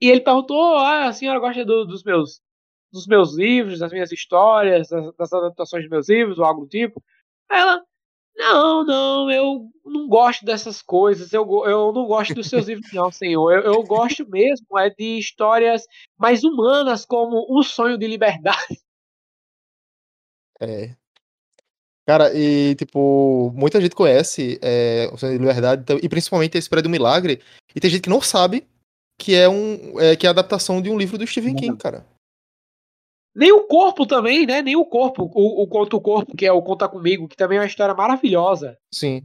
[0.00, 2.40] E ele perguntou: "Ah, a senhora gosta do, dos meus
[2.92, 6.68] dos meus livros, das minhas histórias, das, das adaptações dos meus livros ou algo do
[6.68, 7.02] tipo.
[7.50, 7.82] Aí ela,
[8.36, 13.10] não, não, eu não gosto dessas coisas, eu, eu não gosto dos seus livros, não,
[13.10, 13.52] senhor.
[13.52, 15.84] Eu, eu gosto mesmo é de histórias
[16.16, 18.80] mais humanas, como O Sonho de Liberdade.
[20.60, 20.94] É.
[22.06, 26.60] Cara, e tipo, muita gente conhece é, O Sonho de Liberdade, então, e principalmente a
[26.60, 27.42] Espera do Milagre,
[27.74, 28.66] e tem gente que não sabe
[29.18, 32.06] que é um é, que é a adaptação de um livro do Stephen King, cara.
[33.34, 34.62] Nem o corpo também, né?
[34.62, 35.30] Nem o corpo.
[35.34, 37.94] O, o Conta o Corpo, que é o Conta Comigo, que também é uma história
[37.94, 38.76] maravilhosa.
[38.92, 39.22] Sim.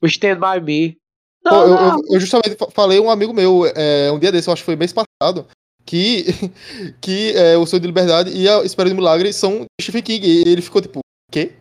[0.00, 0.98] O Stand By Me.
[1.44, 4.52] Não, Pô, eu, eu, eu, justamente falei um amigo meu, é, um dia desse, eu
[4.52, 5.46] acho que foi mês passado,
[5.84, 6.26] que,
[7.00, 10.26] que é, o Sonho de Liberdade e a Espera do Milagre são Stephen King.
[10.26, 11.00] E ele ficou tipo,
[11.30, 11.54] quê?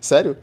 [0.00, 0.36] Sério?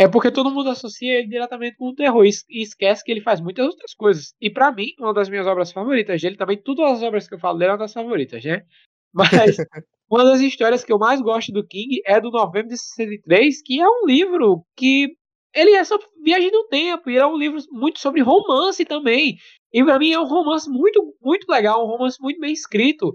[0.00, 3.40] É porque todo mundo associa ele diretamente com o terror e esquece que ele faz
[3.40, 4.32] muitas outras coisas.
[4.40, 7.38] E para mim, uma das minhas obras favoritas dele, também todas as obras que eu
[7.40, 8.64] falo dele são das favoritas, né?
[9.12, 9.56] Mas
[10.10, 13.80] uma das histórias que eu mais gosto do King é do Novembro de 63, que
[13.80, 15.08] é um livro que
[15.54, 19.36] ele é sobre viagem no tempo, e é um livro muito sobre romance também.
[19.72, 23.14] E pra mim é um romance muito, muito legal, um romance muito bem escrito.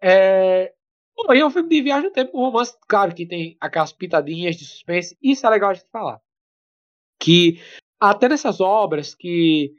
[0.00, 0.72] É,
[1.30, 4.56] e é um filme de viagem no tempo, um romance, claro que tem aquelas pitadinhas
[4.56, 6.20] de suspense, isso é legal de falar.
[7.20, 7.60] Que
[8.00, 9.72] até nessas obras que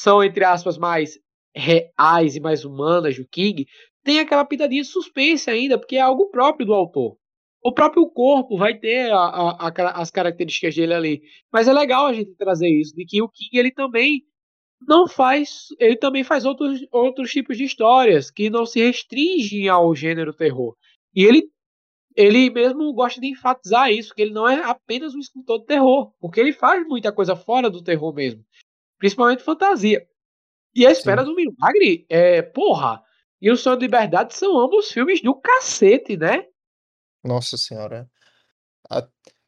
[0.00, 1.18] são, entre aspas, mais
[1.54, 3.66] reais e mais humanas do King,
[4.02, 7.16] tem aquela pitadinha de suspense ainda, porque é algo próprio do autor.
[7.62, 11.22] O próprio corpo vai ter a, a, a, as características dele ali.
[11.52, 14.22] Mas é legal a gente trazer isso, de que o King ele também
[14.86, 15.66] não faz.
[15.78, 20.74] Ele também faz outros, outros tipos de histórias que não se restringem ao gênero terror.
[21.14, 21.50] E ele,
[22.16, 26.14] ele mesmo gosta de enfatizar isso, que ele não é apenas um escritor de terror,
[26.18, 28.42] porque ele faz muita coisa fora do terror mesmo,
[28.98, 30.02] principalmente fantasia.
[30.74, 31.28] E a Espera Sim.
[31.28, 33.02] do Milagre, é, porra,
[33.40, 36.44] e o Sonho de Liberdade são ambos filmes do cacete, né?
[37.24, 38.08] Nossa senhora.
[38.88, 39.06] A,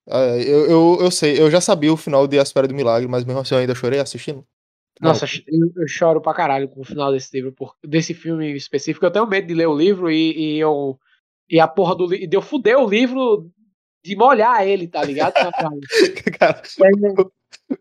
[0.08, 3.08] a, eu, eu, eu sei, eu já sabia o final de A Espera do Milagre,
[3.08, 4.46] mas mesmo assim eu ainda chorei assistindo.
[5.00, 9.04] Nossa, eu, eu, choro pra caralho com o final desse livro, por, desse filme específico.
[9.04, 10.98] Eu tenho medo de ler o livro e, e eu.
[11.50, 12.28] E a porra do livro.
[12.28, 13.50] De eu fuder o livro
[14.04, 15.34] de molhar ele, tá ligado?
[16.38, 16.62] Cara,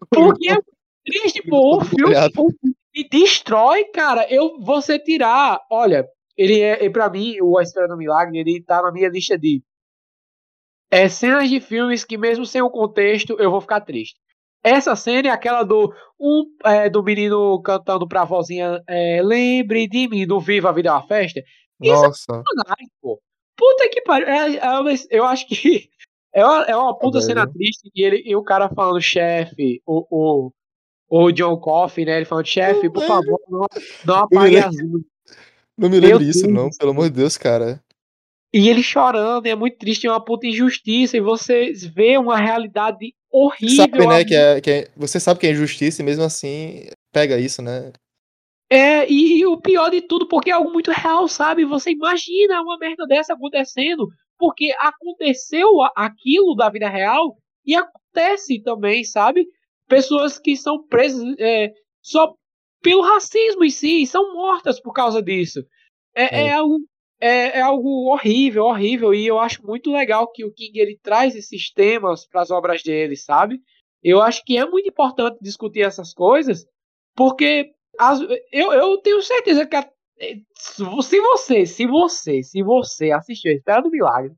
[0.09, 0.57] porque é
[1.05, 1.77] triste, pô.
[1.77, 2.15] O filme
[2.95, 4.27] me destrói, cara.
[4.29, 5.59] Eu você tirar.
[5.69, 9.37] Olha, ele é, pra mim, o A História do Milagre, ele tá na minha lista
[9.37, 9.61] de
[10.91, 14.19] é, cenas de filmes que, mesmo sem o contexto, eu vou ficar triste.
[14.63, 20.07] Essa cena é aquela do um é, do menino cantando pra vozinha é, Lembre de
[20.07, 21.41] mim, do Viva a Vida é uma Festa.
[21.81, 22.43] Isso é Nossa.
[22.79, 23.19] É pô.
[23.57, 24.27] Puta que pariu.
[24.27, 25.89] É, é, eu acho que
[26.33, 27.89] é uma, é uma puta cena triste.
[27.95, 30.51] E, ele, e o cara falando, chefe, o, o,
[31.11, 32.15] o John Coffey, né?
[32.15, 33.65] Ele falando, chefe, por favor, não,
[34.05, 35.05] não apague as luzes.
[35.77, 37.83] Não me lembro disso, não, pelo amor de Deus, cara.
[38.53, 43.13] E ele chorando, é muito triste, é uma puta injustiça, e você vê uma realidade
[43.29, 43.75] horrível.
[43.75, 47.37] Sabe, né, que é, que é, você sabe que é injustiça e mesmo assim pega
[47.37, 47.91] isso, né?
[48.69, 51.65] É, e, e, o pior de tudo, porque é algo muito real, sabe?
[51.65, 54.07] Você imagina uma merda dessa acontecendo,
[54.37, 57.35] porque aconteceu aquilo da vida real
[57.65, 59.45] e acontece também, sabe?
[59.91, 62.33] Pessoas que são presas é, só
[62.81, 65.59] pelo racismo em si, são mortas por causa disso.
[66.15, 66.47] É, é.
[66.47, 66.79] é algo
[67.19, 71.35] é, é, algo horrível, horrível, e eu acho muito legal que o King ele traz
[71.35, 73.59] esses temas para as obras dele, sabe?
[74.01, 76.65] Eu acho que é muito importante discutir essas coisas,
[77.13, 78.21] porque as,
[78.51, 79.87] eu, eu tenho certeza que a,
[80.55, 84.33] se você, se você, se você assistiu Espera do Milagre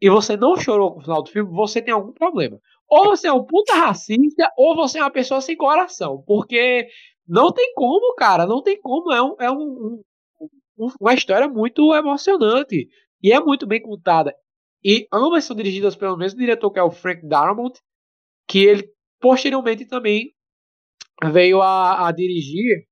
[0.00, 2.60] e você não chorou com o final do filme, você tem algum problema.
[2.94, 6.86] Ou você é um puta racista, ou você é uma pessoa sem coração, porque
[7.26, 9.10] não tem como, cara, não tem como.
[9.10, 10.02] É um, é um,
[11.00, 12.86] uma história muito emocionante
[13.22, 14.36] e é muito bem contada.
[14.84, 17.80] E ambas são dirigidas pelo mesmo diretor que é o Frank Darabont,
[18.46, 20.34] que ele posteriormente também
[21.32, 22.86] veio a, a dirigir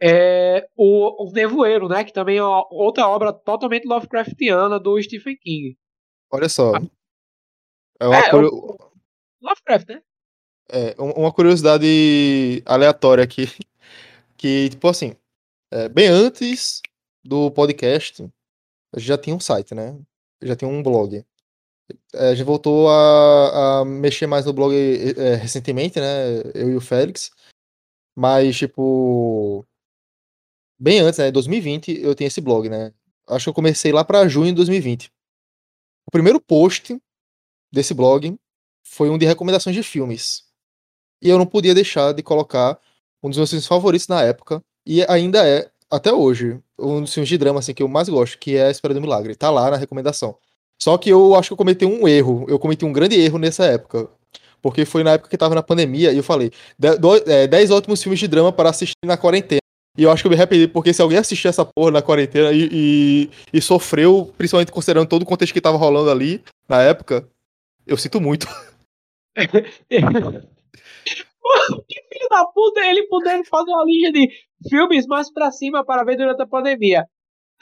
[0.00, 2.02] é, o, o Nevoeiro, né?
[2.02, 5.76] Que também é outra obra totalmente Lovecraftiana do Stephen King.
[6.32, 6.72] Olha só.
[8.00, 8.50] É uma é, curio...
[9.46, 10.02] Lovecraft, né?
[10.68, 13.46] É, uma curiosidade aleatória aqui.
[14.38, 15.16] Que, tipo assim,
[15.70, 16.82] é, bem antes
[17.24, 18.30] do podcast,
[18.94, 19.98] já tinha um site, né?
[20.42, 21.24] Já tinha um blog.
[22.12, 26.40] É, a gente voltou a, a, mexer mais no blog é, recentemente, né?
[26.54, 27.30] Eu e o Félix.
[28.14, 29.64] Mas, tipo.
[30.78, 31.30] Bem antes, né?
[31.30, 32.92] 2020, eu tinha esse blog, né?
[33.26, 35.10] Acho que eu comecei lá para junho de 2020.
[36.06, 37.00] O primeiro post
[37.72, 38.38] desse blog
[38.90, 40.44] foi um de recomendações de filmes.
[41.22, 42.78] E eu não podia deixar de colocar
[43.22, 47.28] um dos meus filmes favoritos na época, e ainda é, até hoje, um dos filmes
[47.28, 49.34] de drama assim, que eu mais gosto, que é A Espera do Milagre.
[49.34, 50.36] Tá lá na recomendação.
[50.80, 52.44] Só que eu acho que eu cometi um erro.
[52.48, 54.08] Eu cometi um grande erro nessa época.
[54.60, 58.18] Porque foi na época que tava na pandemia e eu falei: 10 é, ótimos filmes
[58.20, 59.60] de drama para assistir na quarentena.
[59.96, 62.52] E eu acho que eu me arrependi, porque se alguém assistir essa porra na quarentena
[62.52, 67.26] e, e, e, sofreu, principalmente considerando todo o contexto que tava rolando ali na época,
[67.86, 68.46] eu sinto muito.
[71.86, 74.28] que filho da puta ele podendo fazer uma lista de
[74.68, 77.04] filmes mais pra cima para ver durante a pandemia.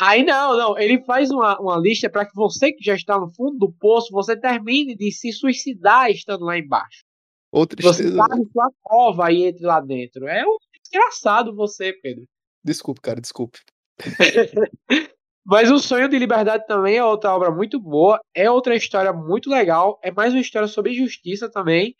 [0.01, 3.33] Aí não, não, ele faz uma, uma lista para que você que já está no
[3.33, 7.05] fundo do poço, você termine de se suicidar estando lá embaixo.
[7.53, 10.27] Outra você está em sua cova e entre lá dentro.
[10.27, 12.25] É um desgraçado você, Pedro.
[12.65, 13.61] Desculpe, cara, desculpe.
[15.45, 19.51] Mas O Sonho de Liberdade também é outra obra muito boa, é outra história muito
[19.51, 21.95] legal, é mais uma história sobre justiça também,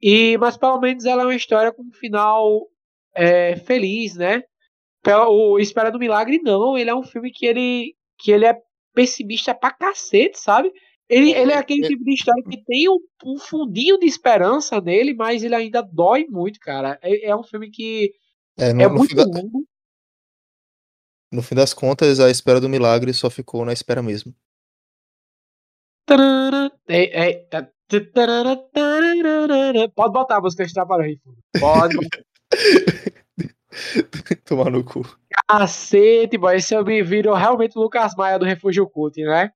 [0.00, 2.66] e mas pelo menos ela é uma história com um final
[3.14, 4.42] é, feliz, né?
[5.28, 8.54] O Espera do Milagre não, ele é um filme que ele que ele é
[8.94, 10.70] pessimista pra cacete, sabe?
[11.08, 15.12] Ele, ele é aquele tipo de história que tem um, um fundinho de esperança nele,
[15.12, 16.98] mas ele ainda dói muito, cara.
[17.02, 18.12] É, é um filme que
[18.56, 19.64] é, no, é muito longo.
[21.32, 24.34] No fim das contas, a espera do milagre só ficou na espera mesmo.
[29.94, 31.18] Pode botar a música de Trapalhões.
[31.58, 31.96] Pode.
[34.44, 35.02] Tomar no cu.
[35.48, 36.56] Cacete, boy.
[36.56, 39.52] Esse me virou realmente o Lucas Maia do Refúgio Cult, né?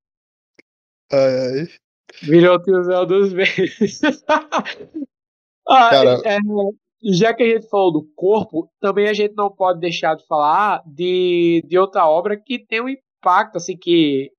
[1.13, 1.69] Ai, ai.
[2.23, 4.01] Virou o tiozão dos meses.
[5.69, 6.21] ah, Cara...
[6.25, 6.39] É,
[7.13, 10.83] já que a gente falou do corpo, também a gente não pode deixar de falar
[10.87, 14.33] de, de outra obra que tem um impacto, assim, que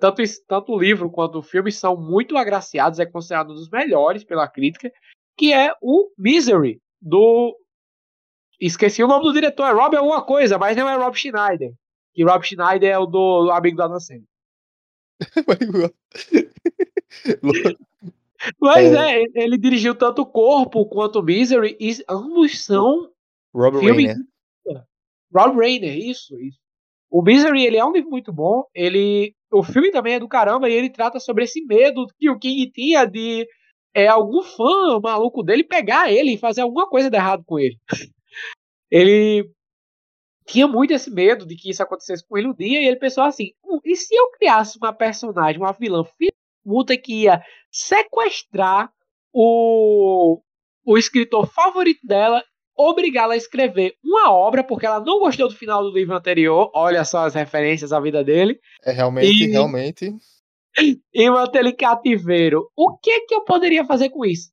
[0.00, 4.24] tanto, tanto o livro quanto o filme são muito agraciados, é considerado um dos melhores
[4.24, 4.92] pela crítica,
[5.36, 7.56] que é o Misery, do.
[8.60, 11.72] Esqueci o nome do diretor, é Rob alguma coisa, mas não é Rob Schneider.
[12.12, 13.98] Que Rob Schneider é o do amigo da Adam
[18.60, 19.22] Mas é.
[19.22, 19.24] é.
[19.34, 23.10] ele dirigiu tanto o Corpo quanto o Misery, e ambos são.
[23.54, 24.16] Rob Rainer.
[25.34, 26.58] Rob Rainer, isso, isso.
[27.10, 29.34] O Misery, ele é um livro muito bom, ele...
[29.50, 32.70] O filme também é do caramba, e ele trata sobre esse medo que o King
[32.70, 33.46] tinha de
[33.94, 37.78] é, algum fã maluco dele pegar ele e fazer alguma coisa de errado com ele.
[38.90, 39.50] ele
[40.46, 43.24] tinha muito esse medo de que isso acontecesse com ele um dia, e ele pensou
[43.24, 46.04] assim, hum, e se eu criasse uma personagem, uma vilã
[46.64, 47.42] puta que ia
[47.78, 48.90] sequestrar
[49.32, 50.40] o,
[50.84, 52.42] o escritor favorito dela,
[52.76, 56.70] obrigá-la a escrever uma obra, porque ela não gostou do final do livro anterior.
[56.74, 58.58] Olha só as referências à vida dele.
[58.84, 60.12] É realmente, e, realmente.
[61.14, 62.68] E manter ele cativeiro.
[62.76, 64.50] O que é que eu poderia fazer com isso?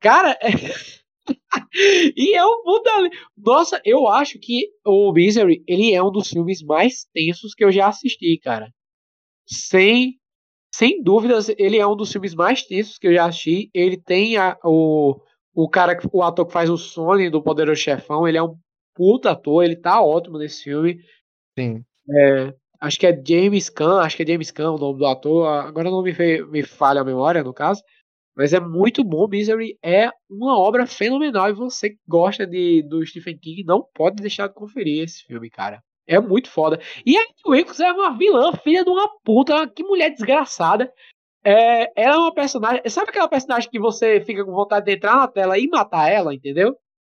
[0.00, 0.38] Cara,
[2.16, 2.90] e é um puta.
[3.36, 7.72] Nossa, eu acho que o Misery, ele é um dos filmes mais tensos que eu
[7.72, 8.72] já assisti, cara.
[9.46, 10.20] Sem
[10.74, 13.70] sem dúvidas, ele é um dos filmes mais tensos que eu já assisti.
[13.74, 15.20] Ele tem a, o,
[15.54, 18.56] o cara, o ator que faz o Sony do Poderoso Chefão, ele é um
[18.94, 20.98] puta ator, ele tá ótimo nesse filme.
[21.58, 21.84] Sim.
[22.10, 25.46] É, acho que é James Caan, acho que é James Caan o nome do ator.
[25.46, 26.12] Agora não me,
[26.50, 27.82] me falha a memória, no caso.
[28.34, 29.28] Mas é muito bom.
[29.28, 31.50] Misery é uma obra fenomenal.
[31.50, 35.50] E você que gosta de, do Stephen King não pode deixar de conferir esse filme,
[35.50, 35.82] cara.
[36.06, 36.80] É muito foda.
[37.06, 40.92] E a Wilkes é uma vilã, filha de uma puta, que mulher desgraçada.
[41.44, 42.82] É, ela é uma personagem.
[42.88, 46.34] Sabe aquela personagem que você fica com vontade de entrar na tela e matar ela,
[46.34, 46.76] entendeu?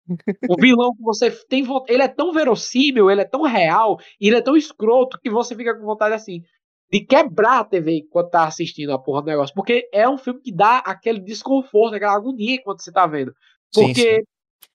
[0.49, 4.37] o vilão que você tem ele é tão verossímil, ele é tão real, e ele
[4.37, 6.41] é tão escroto que você fica com vontade assim
[6.93, 10.39] de quebrar a TV enquanto tá assistindo a porra do negócio, porque é um filme
[10.39, 13.33] que dá aquele desconforto, aquela agonia enquanto você tá vendo.
[13.73, 14.23] Porque sim, sim.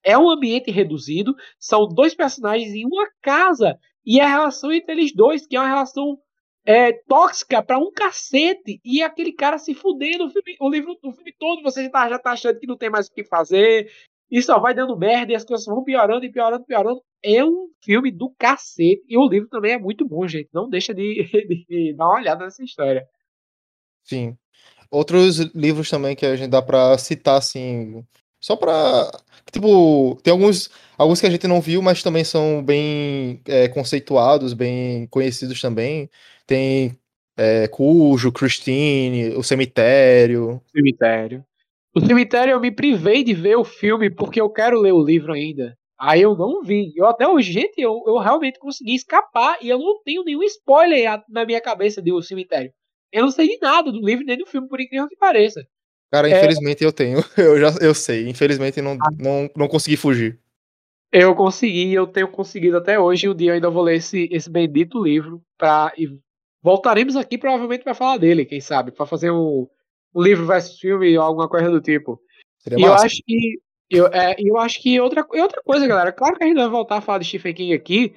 [0.03, 3.79] é um ambiente reduzido, são dois personagens em uma casa
[4.09, 6.19] e a relação entre eles dois, que é uma relação
[6.65, 11.11] é, tóxica para um cacete, e aquele cara se fudendo o, filme, o livro o
[11.13, 13.87] filme todo, você já tá, já tá achando que não tem mais o que fazer,
[14.31, 17.03] e só vai dando merda, e as coisas vão piorando e piorando, piorando.
[17.23, 20.49] É um filme do cacete, e o livro também é muito bom, gente.
[20.51, 21.29] Não deixa de,
[21.69, 23.07] de, dar uma olhada nessa história.
[24.03, 24.35] Sim.
[24.89, 28.03] Outros livros também que a gente dá pra citar, assim,
[28.39, 29.11] só pra.
[29.51, 34.53] Tipo, tem alguns, alguns que a gente não viu, mas também são bem é, conceituados,
[34.53, 36.09] bem conhecidos também.
[36.45, 36.97] Tem
[37.37, 40.61] é, Cujo, Christine, O Cemitério.
[40.71, 41.43] Cemitério.
[41.95, 45.33] O Cemitério eu me privei de ver o filme porque eu quero ler o livro
[45.33, 45.75] ainda.
[45.99, 46.93] Aí eu não vi.
[46.95, 51.21] Eu até hoje, gente, eu, eu realmente consegui escapar e eu não tenho nenhum spoiler
[51.27, 52.71] na minha cabeça de O Cemitério.
[53.11, 55.65] Eu não sei de nada do livro nem do filme, por incrível que pareça.
[56.11, 56.37] Cara, é.
[56.37, 56.87] infelizmente é...
[56.87, 57.19] eu tenho.
[57.37, 58.27] Eu já eu sei.
[58.27, 59.09] Infelizmente não, ah.
[59.17, 60.39] não, não consegui fugir.
[61.11, 63.27] Eu consegui, eu tenho conseguido até hoje.
[63.27, 65.41] Um dia eu ainda vou ler esse, esse bendito livro.
[65.57, 66.19] Pra, e
[66.61, 68.91] voltaremos aqui provavelmente para falar dele, quem sabe?
[68.91, 69.67] para fazer um,
[70.13, 72.21] um livro versus filme ou alguma coisa do tipo.
[72.59, 73.59] Seria e eu acho que.
[73.89, 76.11] Eu, é, eu acho que outra, outra coisa, galera.
[76.11, 78.15] Claro que a gente vai voltar a falar de Stephen King aqui,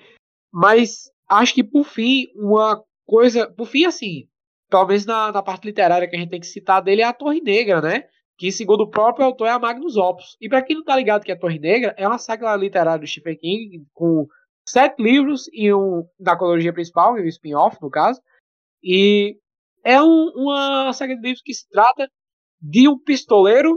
[0.52, 3.46] mas acho que por fim, uma coisa.
[3.50, 4.28] Por fim, assim,
[4.72, 7.12] pelo menos na, na, parte literária que a gente tem que citar dele, é a
[7.12, 8.04] Torre Negra, né?
[8.38, 10.34] Que, segundo o próprio autor, é a Magnus Opus.
[10.40, 12.98] E para quem não tá ligado que é a Torre Negra, é uma saga literária
[12.98, 14.26] do Stephen King, com
[14.66, 18.18] sete livros e um da cronologia principal, e um spin-off, no caso.
[18.82, 19.36] E
[19.84, 22.08] é um, uma saga de livros que se trata
[22.58, 23.76] de um pistoleiro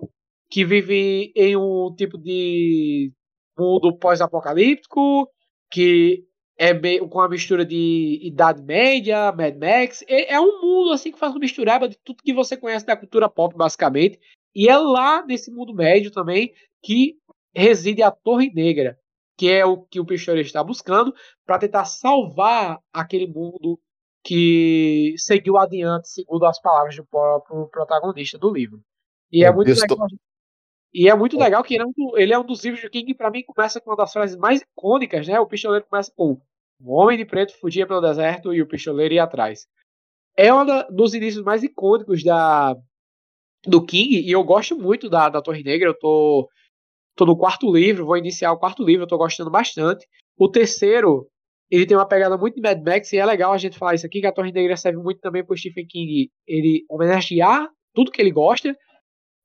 [0.49, 3.11] que vive em um tipo de
[3.59, 5.29] mundo pós-apocalíptico,
[5.69, 6.23] que
[6.57, 10.03] é meio, com a mistura de Idade Média, Mad Max.
[10.07, 12.95] É, é, um mundo assim que faz uma mistureba de tudo que você conhece da
[12.95, 14.19] cultura pop, basicamente.
[14.53, 17.17] E é lá nesse mundo médio também que
[17.53, 18.97] reside a Torre Negra,
[19.37, 21.13] que é o que o Pistoleiro está buscando
[21.45, 23.79] para tentar salvar aquele mundo
[24.23, 28.81] que seguiu adiante, segundo as palavras do próprio protagonista do livro.
[29.31, 30.07] E é muito legal.
[30.97, 33.07] E é muito legal que ele é, um, ele é um dos livros de King
[33.07, 35.37] que, para mim, começa com uma das frases mais icônicas, né?
[35.37, 36.39] O pistoleiro começa com
[36.79, 39.67] o homem de preto fugia pelo deserto e o pistoleiro ia atrás.
[40.37, 42.77] É um dos inícios mais icônicos da,
[43.67, 45.89] do King, e eu gosto muito da, da Torre Negra.
[45.89, 46.49] Eu tô,
[47.13, 50.07] tô no quarto livro, vou iniciar o quarto livro, eu tô gostando bastante.
[50.37, 51.27] O terceiro,
[51.69, 54.05] ele tem uma pegada muito de Mad Max, e é legal a gente falar isso
[54.05, 58.21] aqui, que a Torre Negra serve muito também pro Stephen King ele homenagear tudo que
[58.21, 58.73] ele gosta,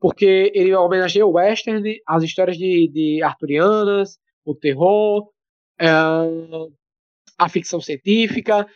[0.00, 5.30] porque ele homenageia o western, as histórias de, de arturianas, o terror,
[5.78, 5.86] é,
[7.38, 8.66] a ficção científica.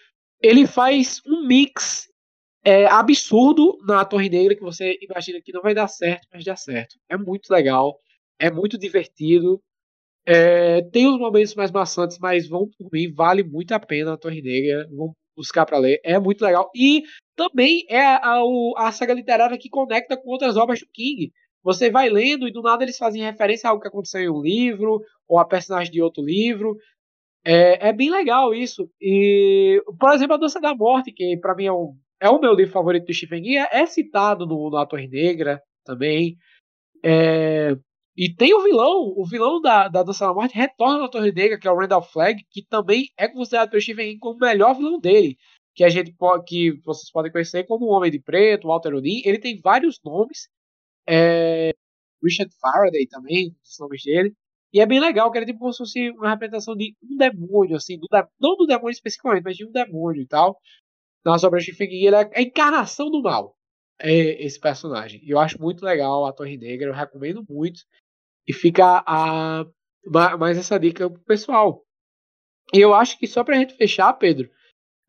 [0.42, 2.08] Ele faz um mix
[2.62, 6.56] é, absurdo na Torre Negra que você imagina que não vai dar certo, mas dá
[6.56, 6.96] certo.
[7.08, 7.98] É muito legal,
[8.38, 9.62] é muito divertido.
[10.26, 14.18] É, tem os momentos mais maçantes, mas vão por mim, vale muito a pena a
[14.18, 14.88] Torre Negra.
[14.90, 16.70] Vão buscar para ler, é muito legal.
[16.74, 17.02] E
[17.36, 18.40] também é a,
[18.76, 21.32] a, saga literária que conecta com outras obras do King.
[21.62, 24.42] Você vai lendo e do nada eles fazem referência a algo que aconteceu em um
[24.42, 26.76] livro, ou a personagem de outro livro.
[27.44, 28.88] É, é bem legal isso.
[29.00, 32.54] E, por exemplo, A Dança da Morte, que para mim é, um, é o meu
[32.54, 36.36] livro favorito do Stephen King, é, é citado no, no A Torre Negra também.
[37.02, 37.76] É,
[38.16, 41.58] e tem o vilão, o vilão da, da Dança da Morte retorna na Torre Negra,
[41.58, 44.74] que é o Randall Flagg, que também é considerado pelo Stephen King como o melhor
[44.74, 45.36] vilão dele.
[45.74, 49.22] Que a gente pode, que vocês podem conhecer como o Homem de Preto, Walter Odin.
[49.24, 50.48] Ele tem vários nomes.
[51.08, 51.72] É,
[52.22, 54.32] Richard Faraday também, os nomes dele.
[54.72, 57.76] E é bem legal, que ele tipo como se fosse uma representação de um demônio,
[57.76, 58.08] assim, do,
[58.40, 60.58] não do demônio especificamente, mas de um demônio e tal.
[61.24, 63.56] Nas obras de Stephen King, ele é a encarnação do mal.
[64.00, 65.20] É esse personagem.
[65.24, 67.82] E eu acho muito legal a Torre Negra, eu recomendo muito.
[68.46, 69.64] E fica a,
[70.38, 71.84] mais essa dica pro pessoal.
[72.72, 74.50] E eu acho que só pra gente fechar, Pedro,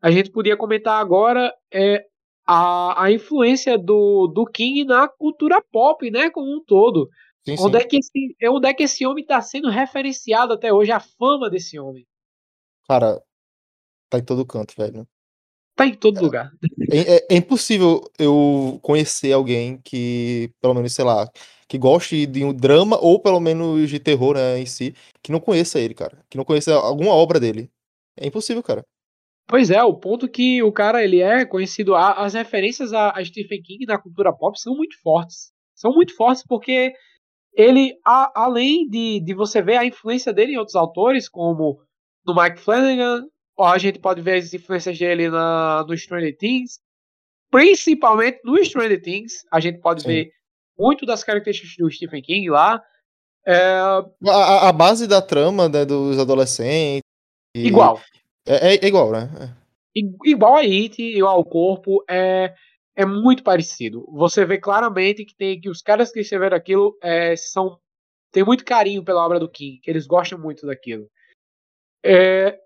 [0.02, 2.06] a gente podia comentar agora é,
[2.46, 7.10] a, a influência do, do King na cultura pop, né, como um todo.
[7.44, 7.84] Sim, onde, sim.
[7.84, 11.48] É que esse, onde é que esse homem está sendo referenciado até hoje, a fama
[11.48, 12.06] desse homem?
[12.88, 13.22] Cara,
[14.08, 15.06] tá em todo canto, velho.
[15.74, 16.50] Tá em todo é, lugar.
[16.90, 21.30] É, é, é, impossível eu conhecer alguém que, pelo menos, sei lá,
[21.68, 25.40] que goste de um drama ou pelo menos de terror, né, em si, que não
[25.40, 26.18] conheça ele, cara.
[26.30, 27.70] Que não conheça alguma obra dele.
[28.16, 28.84] É impossível, cara.
[29.48, 33.86] Pois é, o ponto que o cara ele é conhecido, as referências a, Stephen King
[33.86, 35.52] na cultura pop são muito fortes.
[35.74, 36.92] São muito fortes porque
[37.54, 41.80] ele, a, além de, de você ver a influência dele em outros autores, como
[42.26, 43.24] no Mike Flanagan,
[43.58, 46.80] a gente pode ver as influências dele na, no Stranger Things,
[47.50, 50.08] principalmente no Stranger Things, a gente pode Sim.
[50.08, 50.30] ver
[50.78, 52.82] muito das características do Stephen King lá.
[53.46, 53.78] É...
[54.28, 57.02] A, a, base da trama né, dos adolescentes.
[57.54, 57.66] E...
[57.66, 58.00] Igual.
[58.46, 59.30] É, é, igual, né?
[59.40, 59.66] É.
[60.24, 62.54] Igual a It, igual ao corpo, é,
[62.94, 64.06] é muito parecido.
[64.12, 67.78] Você vê claramente que tem que os caras que escreveram aquilo é, são
[68.30, 71.08] tem muito carinho pela obra do King, que eles gostam muito daquilo.
[72.04, 72.58] É,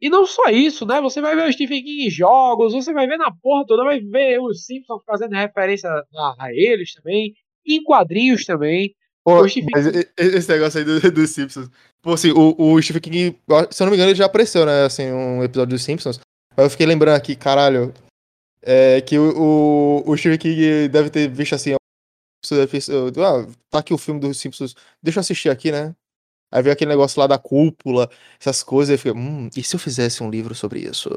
[0.00, 1.00] e não só isso, né?
[1.00, 4.00] Você vai ver o Stephen King em jogos, você vai ver na porra toda, vai
[4.00, 7.34] ver os Simpsons fazendo referência a, a eles também
[7.66, 8.94] em quadrinhos também.
[9.24, 9.70] Pô, Stephen...
[10.16, 11.70] esse negócio aí dos do Simpsons.
[12.00, 13.38] Pô, assim, o, o Stephen King,
[13.70, 14.84] se eu não me engano, ele já apareceu, né?
[14.84, 16.18] Assim, um episódio dos Simpsons.
[16.56, 17.94] Mas eu fiquei lembrando aqui, caralho.
[18.60, 21.74] É, que o, o, o Stephen King deve ter visto assim.
[21.74, 24.74] Ah, tá aqui o filme dos Simpsons.
[25.02, 25.94] Deixa eu assistir aqui, né?
[26.52, 30.22] Aí veio aquele negócio lá da cúpula, essas coisas, e hum, e se eu fizesse
[30.22, 31.08] um livro sobre isso?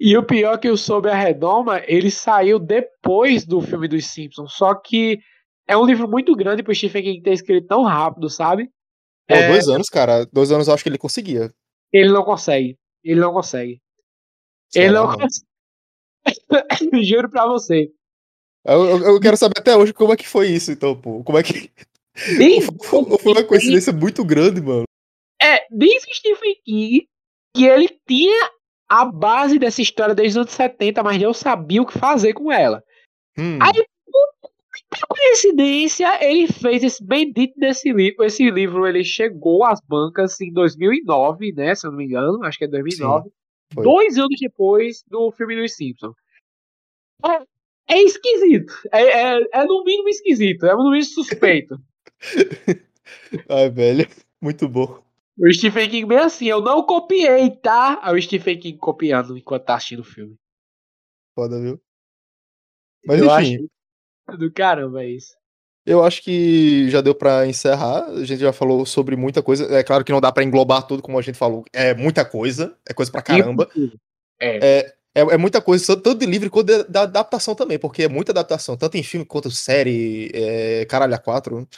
[0.00, 4.06] E o pior é que o Sob a Redoma, ele saiu depois do filme dos
[4.06, 4.54] Simpsons.
[4.54, 5.20] Só que
[5.68, 8.70] é um livro muito grande pro Stephen King ter escrito tão rápido, sabe?
[9.28, 9.48] Pô, é...
[9.48, 10.24] dois anos, cara.
[10.32, 11.52] Dois anos eu acho que ele conseguia.
[11.92, 12.78] Ele não consegue.
[13.04, 13.78] Ele não consegue.
[14.70, 15.46] Será, ele não consegue.
[17.06, 17.90] Juro pra você.
[18.64, 21.22] Eu, eu, eu, quero saber até hoje como é que foi isso, então, pô.
[21.22, 21.70] Como é que.
[22.82, 24.84] Foi uma coincidência muito grande, mano.
[25.40, 27.08] É, diz Stephen King
[27.54, 28.50] que ele tinha
[28.90, 32.50] a base dessa história desde os anos 70, mas não sabia o que fazer com
[32.50, 32.82] ela.
[33.38, 33.56] Hum.
[33.62, 33.86] Aí,
[34.90, 38.24] por coincidência, ele fez esse bendito desse livro.
[38.24, 41.72] Esse livro ele chegou às bancas em 2009, né?
[41.76, 43.28] Se eu não me engano, acho que é 2009.
[43.28, 46.16] Sim, dois anos depois do filme dos Simpsons.
[47.24, 48.72] É, é esquisito.
[48.90, 50.66] É, é, é, no mínimo esquisito.
[50.66, 51.80] É no mínimo suspeito.
[53.48, 54.08] Ai, velho.
[54.40, 55.00] Muito bom.
[55.40, 57.98] O Stephen King bem assim, eu não copiei, tá?
[58.02, 60.36] Aí o Stephen King copiando enquanto tá assistindo o filme.
[61.34, 61.80] Foda, viu?
[63.06, 63.66] Mas eu enfim.
[64.26, 65.34] Acho do caramba isso.
[65.86, 68.04] Eu acho que já deu para encerrar.
[68.04, 69.64] A gente já falou sobre muita coisa.
[69.74, 71.64] É claro que não dá para englobar tudo, como a gente falou.
[71.72, 72.76] É muita coisa.
[72.86, 73.66] É coisa pra caramba.
[74.38, 74.78] É.
[74.78, 74.94] é.
[75.12, 78.76] É, é muita coisa, tanto de livre quanto da adaptação também, porque é muita adaptação,
[78.76, 81.68] tanto em filme quanto série, é, caralho, a quatro.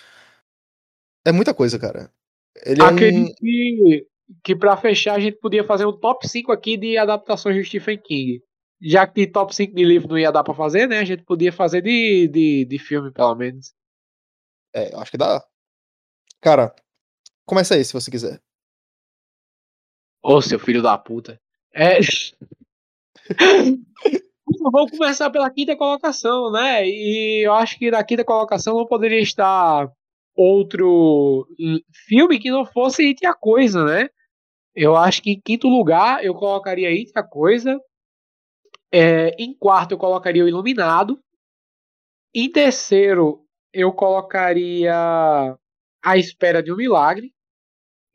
[1.24, 2.12] É muita coisa, cara.
[2.56, 3.34] Ele Acredito é um...
[3.34, 4.06] que,
[4.44, 7.98] que pra fechar a gente podia fazer um top 5 aqui de adaptações de Stephen
[7.98, 8.42] King.
[8.80, 10.98] Já que top 5 de livro não ia dar pra fazer, né?
[10.98, 13.72] A gente podia fazer de, de, de filme, pelo menos.
[14.74, 15.44] É, acho que dá.
[16.40, 16.74] Cara,
[17.46, 18.40] começa aí se você quiser.
[20.22, 21.40] Ô, seu filho da puta.
[21.74, 21.98] É.
[24.60, 26.86] Vamos começar pela quinta colocação, né?
[26.86, 29.90] E eu acho que na quinta colocação não poderia estar
[30.34, 31.46] outro
[32.06, 34.08] filme que não fosse It a Coisa, né?
[34.74, 37.78] Eu acho que em quinto lugar eu colocaria It a Coisa.
[38.90, 41.18] É, em quarto eu colocaria o Iluminado.
[42.34, 44.94] Em terceiro eu colocaria
[46.04, 47.32] A Espera de um Milagre.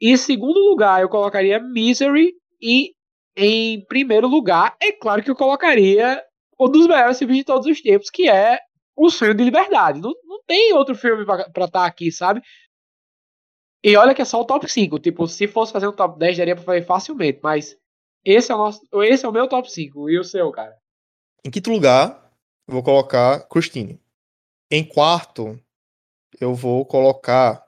[0.02, 2.34] Em segundo lugar, eu colocaria Misery.
[2.62, 2.94] E
[3.36, 6.24] em primeiro lugar, é claro que eu colocaria
[6.60, 8.60] um dos melhores filmes de todos os tempos, que é
[8.98, 10.02] O Sonho de Liberdade.
[10.02, 12.42] Não, não tem outro filme pra estar tá aqui, sabe?
[13.84, 15.00] E olha que é só o top 5.
[15.00, 17.40] Tipo, se fosse fazer um top 10, daria pra fazer facilmente.
[17.44, 17.78] Mas
[18.26, 20.10] esse é o, nosso, esse é o meu top 5.
[20.10, 20.76] E o seu, cara?
[21.46, 22.34] Em quinto lugar,
[22.68, 24.02] eu vou colocar Christine.
[24.70, 25.58] Em quarto,
[26.42, 27.66] eu vou colocar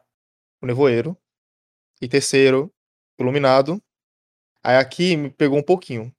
[0.62, 1.16] o Nevoeiro.
[2.02, 2.74] E terceiro,
[3.20, 3.82] Iluminado.
[4.64, 6.14] Aí aqui me pegou um pouquinho.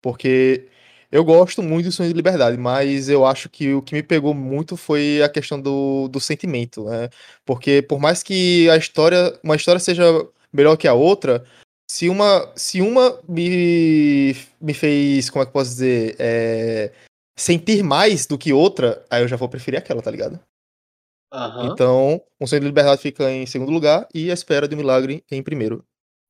[0.00, 0.68] Porque
[1.12, 4.32] eu gosto muito do Sonho de Liberdade, mas eu acho que o que me pegou
[4.32, 7.10] muito foi a questão do, do sentimento, né?
[7.44, 10.02] Porque por mais que a história, uma história seja
[10.50, 11.44] melhor que a outra,
[11.86, 16.90] se uma, se uma me, me fez, como é que eu posso dizer, é,
[17.36, 20.40] sentir mais do que outra, aí eu já vou preferir aquela, tá ligado?
[21.30, 21.72] Uhum.
[21.72, 25.22] Então, o Sonho de Liberdade fica em segundo lugar e A Espera de um Milagre
[25.30, 25.84] em primeiro.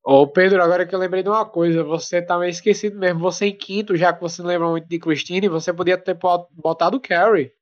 [0.05, 3.45] Ô Pedro, agora que eu lembrei de uma coisa, você tá meio esquecido mesmo, você
[3.45, 6.17] em quinto, já que você não lembra muito de Christine, você podia ter
[6.51, 7.53] botado Carrie.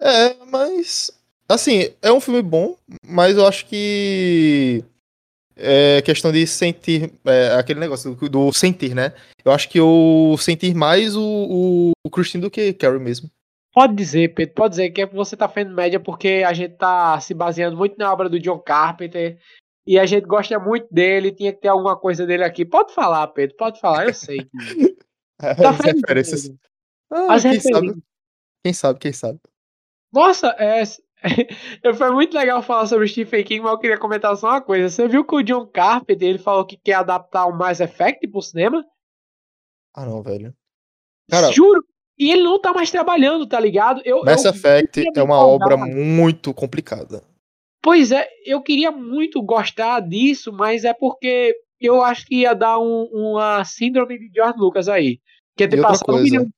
[0.00, 1.12] É, mas.
[1.48, 2.76] Assim, é um filme bom,
[3.06, 4.84] mas eu acho que.
[5.54, 7.12] É questão de sentir.
[7.24, 9.12] É, aquele negócio do, do, sentir, né?
[9.44, 13.30] Eu acho que eu sentir mais o, o, o Christine do que Carrie mesmo.
[13.72, 17.32] Pode dizer, Pedro, pode dizer que você tá fazendo média porque a gente tá se
[17.32, 19.38] baseando muito na obra do John Carpenter
[19.86, 22.64] e a gente gosta muito dele, tinha que ter alguma coisa dele aqui.
[22.64, 24.38] Pode falar, Pedro, pode falar, eu sei.
[24.38, 24.96] Que...
[25.38, 26.50] tá As referências.
[27.10, 28.02] Ah, As quem, sabe,
[28.64, 29.40] quem sabe, quem sabe.
[30.12, 30.82] Nossa, é,
[31.94, 34.88] foi muito legal falar sobre Stephen King, mas eu queria comentar só uma coisa.
[34.88, 38.40] Você viu que o John Carpenter ele falou que quer adaptar o Mass Effect pro
[38.40, 38.84] cinema?
[39.94, 40.54] Ah, não, velho.
[41.30, 41.84] Cara, Juro.
[42.18, 44.00] E ele não tá mais trabalhando, tá ligado?
[44.04, 47.24] Eu, Mass eu, Effect eu é uma obra muito complicada.
[47.82, 52.78] Pois é, eu queria muito gostar disso, mas é porque eu acho que ia dar
[52.78, 55.20] um, uma síndrome de George Lucas aí.
[55.56, 56.48] Que é ter passado um milhão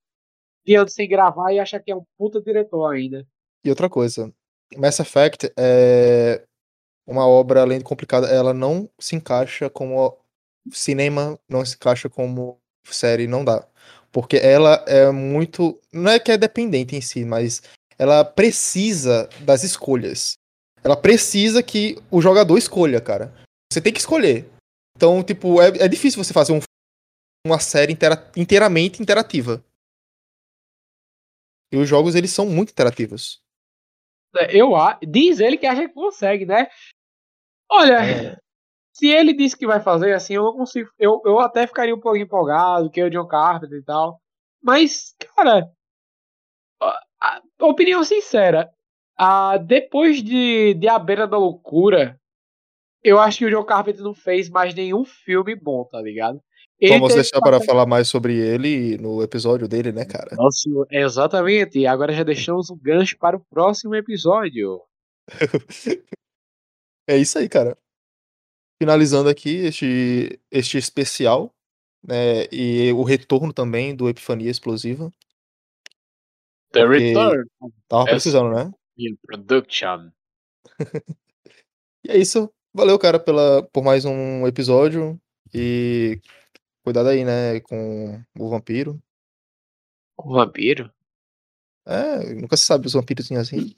[0.65, 3.27] de anos sem gravar e achar que é um puta diretor ainda.
[3.65, 4.33] E outra coisa,
[4.77, 6.45] Mass Effect é
[7.07, 10.17] uma obra, além de complicada, ela não se encaixa como
[10.71, 13.67] cinema, não se encaixa como série, não dá.
[14.13, 15.81] Porque ela é muito.
[15.93, 17.63] Não é que é dependente em si, mas
[17.99, 20.39] ela precisa das escolhas.
[20.85, 23.33] Ela precisa que o jogador escolha, cara.
[23.73, 24.49] Você tem que escolher.
[24.97, 26.61] Então, tipo, é, é difícil você fazer um,
[27.47, 29.65] uma série intera inteiramente interativa.
[31.73, 33.43] E os jogos, eles são muito interativos.
[34.37, 34.71] É, eu
[35.09, 36.69] Diz ele que acha que consegue, né?
[37.71, 38.39] Olha, é.
[38.93, 40.91] se ele disse que vai fazer, assim, eu não consigo.
[40.99, 44.21] Eu, eu até ficaria um pouco empolgado, que é o John Carpenter e tal.
[44.63, 45.73] Mas, cara,
[46.81, 48.73] a, a opinião sincera,
[49.17, 52.21] ah, depois de, de A Beira da Loucura,
[53.03, 56.43] eu acho que o John Carpenter não fez mais nenhum filme bom, tá ligado?
[56.81, 60.35] Ele Vamos deixar para falar mais sobre ele no episódio dele, né, cara?
[60.37, 61.79] Nossa, exatamente.
[61.79, 64.83] E agora já deixamos um gancho para o próximo episódio.
[67.09, 67.79] é isso aí, cara.
[68.83, 71.55] Finalizando aqui este, este especial,
[72.03, 75.13] né, e o retorno também do Epifania Explosiva.
[76.73, 77.49] The Return.
[77.89, 78.73] Tava precisando, né?
[78.97, 80.11] In production.
[82.05, 82.53] e é isso.
[82.73, 85.21] Valeu, cara, pela, por mais um episódio.
[85.53, 86.21] E
[86.85, 89.01] cuidado aí, né, com o vampiro.
[90.17, 90.93] O vampiro?
[91.87, 93.75] É, nunca se sabe os vampiros assim.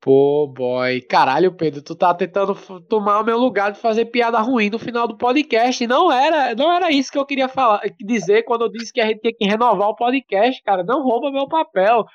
[0.00, 1.00] Pô, boy.
[1.02, 5.08] Caralho, Pedro, tu tá tentando tomar o meu lugar de fazer piada ruim no final
[5.08, 5.84] do podcast.
[5.86, 9.06] Não era, não era isso que eu queria falar, dizer quando eu disse que a
[9.06, 10.84] gente tinha que renovar o podcast, cara.
[10.84, 12.06] Não rouba meu papel.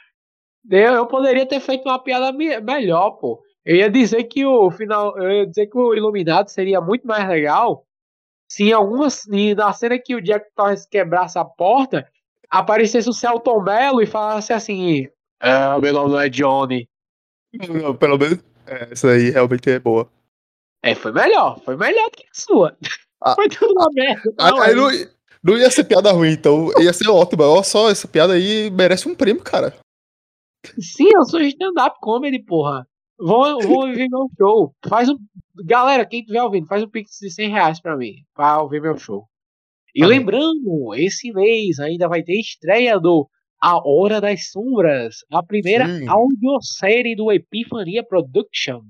[0.70, 3.42] Eu, poderia ter feito uma piada me melhor, pô.
[3.66, 7.28] Eu ia dizer que o final, eu ia dizer que o Iluminado seria muito mais
[7.28, 7.86] legal
[8.48, 9.24] se em algumas
[9.56, 12.08] na cena que o Jack Torres quebrasse a porta,
[12.50, 15.08] aparecesse o Celton Mello e falasse assim:
[15.42, 16.88] "É, meu nome não é Johnny,
[17.54, 20.10] não, pelo menos é, essa aí realmente é boa.
[20.82, 21.60] É, foi melhor.
[21.64, 22.78] Foi melhor do que a sua.
[23.22, 24.34] Ah, foi tudo uma merda.
[24.38, 24.90] Não, aí, não,
[25.44, 27.44] não, ia ser piada ruim, então ia ser ótimo.
[27.44, 29.74] Olha só, essa piada aí merece um prêmio, cara.
[30.80, 32.88] Sim, eu sou stand-up comedy, porra.
[33.18, 34.76] Vou, vou ver meu show.
[34.88, 35.18] Faz um.
[35.66, 38.98] Galera, quem estiver ouvindo, faz um pix de 100 reais pra mim, pra ouvir meu
[38.98, 39.28] show.
[39.96, 43.30] E ah, lembrando, esse mês ainda vai ter estreia do
[43.62, 46.08] a Hora das Sombras, a primeira Sim.
[46.08, 48.82] audiosérie do Epifania Production.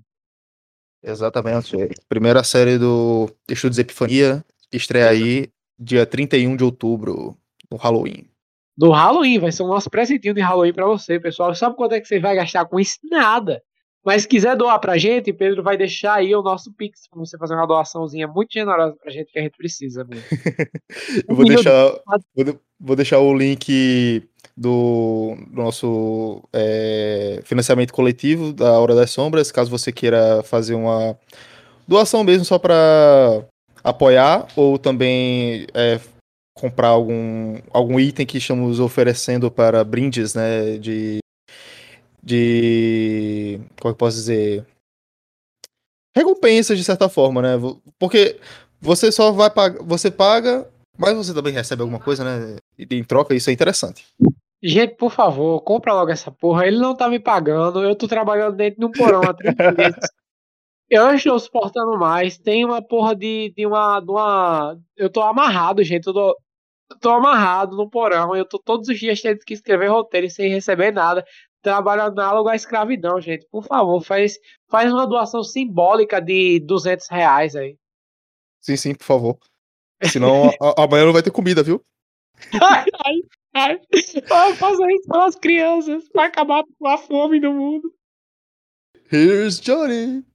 [1.04, 1.76] Exatamente.
[2.08, 7.38] Primeira série do Estudos Epifania, estreia aí dia 31 de outubro,
[7.70, 8.26] no Halloween.
[8.78, 11.54] Do Halloween, vai ser o nosso presentinho de Halloween para você, pessoal.
[11.54, 12.98] Sabe quanto é que você vai gastar com isso?
[13.04, 13.62] Nada.
[14.06, 17.38] Mas se quiser doar pra gente, Pedro vai deixar aí o nosso Pix pra você
[17.38, 20.06] fazer uma doaçãozinha muito generosa pra gente que a gente precisa.
[21.30, 22.02] Eu vou deixar,
[22.78, 24.28] vou, deixar o link
[24.58, 31.18] do, nosso é, financiamento coletivo da Hora das Sombras, caso você queira fazer uma
[31.88, 33.45] doação mesmo só para
[33.82, 35.98] apoiar ou também é,
[36.54, 41.20] comprar algum, algum item que estamos oferecendo para brindes, né, de
[42.22, 44.66] de como é eu posso dizer
[46.16, 47.50] recompensas de certa forma, né?
[48.00, 48.40] Porque
[48.80, 52.58] você só vai pagar, você paga, mas você também recebe alguma coisa, né?
[52.78, 54.06] Em troca, isso é interessante.
[54.62, 56.66] Gente, por favor, compra logo essa porra.
[56.66, 57.84] Ele não tá me pagando.
[57.84, 59.96] Eu tô trabalhando dentro de um porão há 30 meses.
[60.90, 62.38] Eu não estou suportando mais.
[62.38, 64.78] Tem uma porra de, de, uma, de uma.
[64.96, 66.06] Eu tô amarrado, gente.
[66.06, 66.38] Eu tô,
[66.99, 68.36] tô amarrado no porão.
[68.36, 71.26] Eu tô todos os dias tendo que escrever roteiro sem receber nada.
[71.61, 73.48] Trabalho análogo à escravidão, gente.
[73.49, 74.38] Por favor, faz,
[74.70, 77.78] faz uma doação simbólica de 200 reais aí.
[78.60, 79.38] Sim, sim, por favor.
[80.03, 81.84] Senão amanhã não vai ter comida, viu?
[82.61, 82.86] ai,
[83.53, 83.80] ai.
[84.28, 87.94] Vamos fazer isso pelas crianças, pra acabar com a fome no mundo.
[89.11, 90.26] Here's Johnny.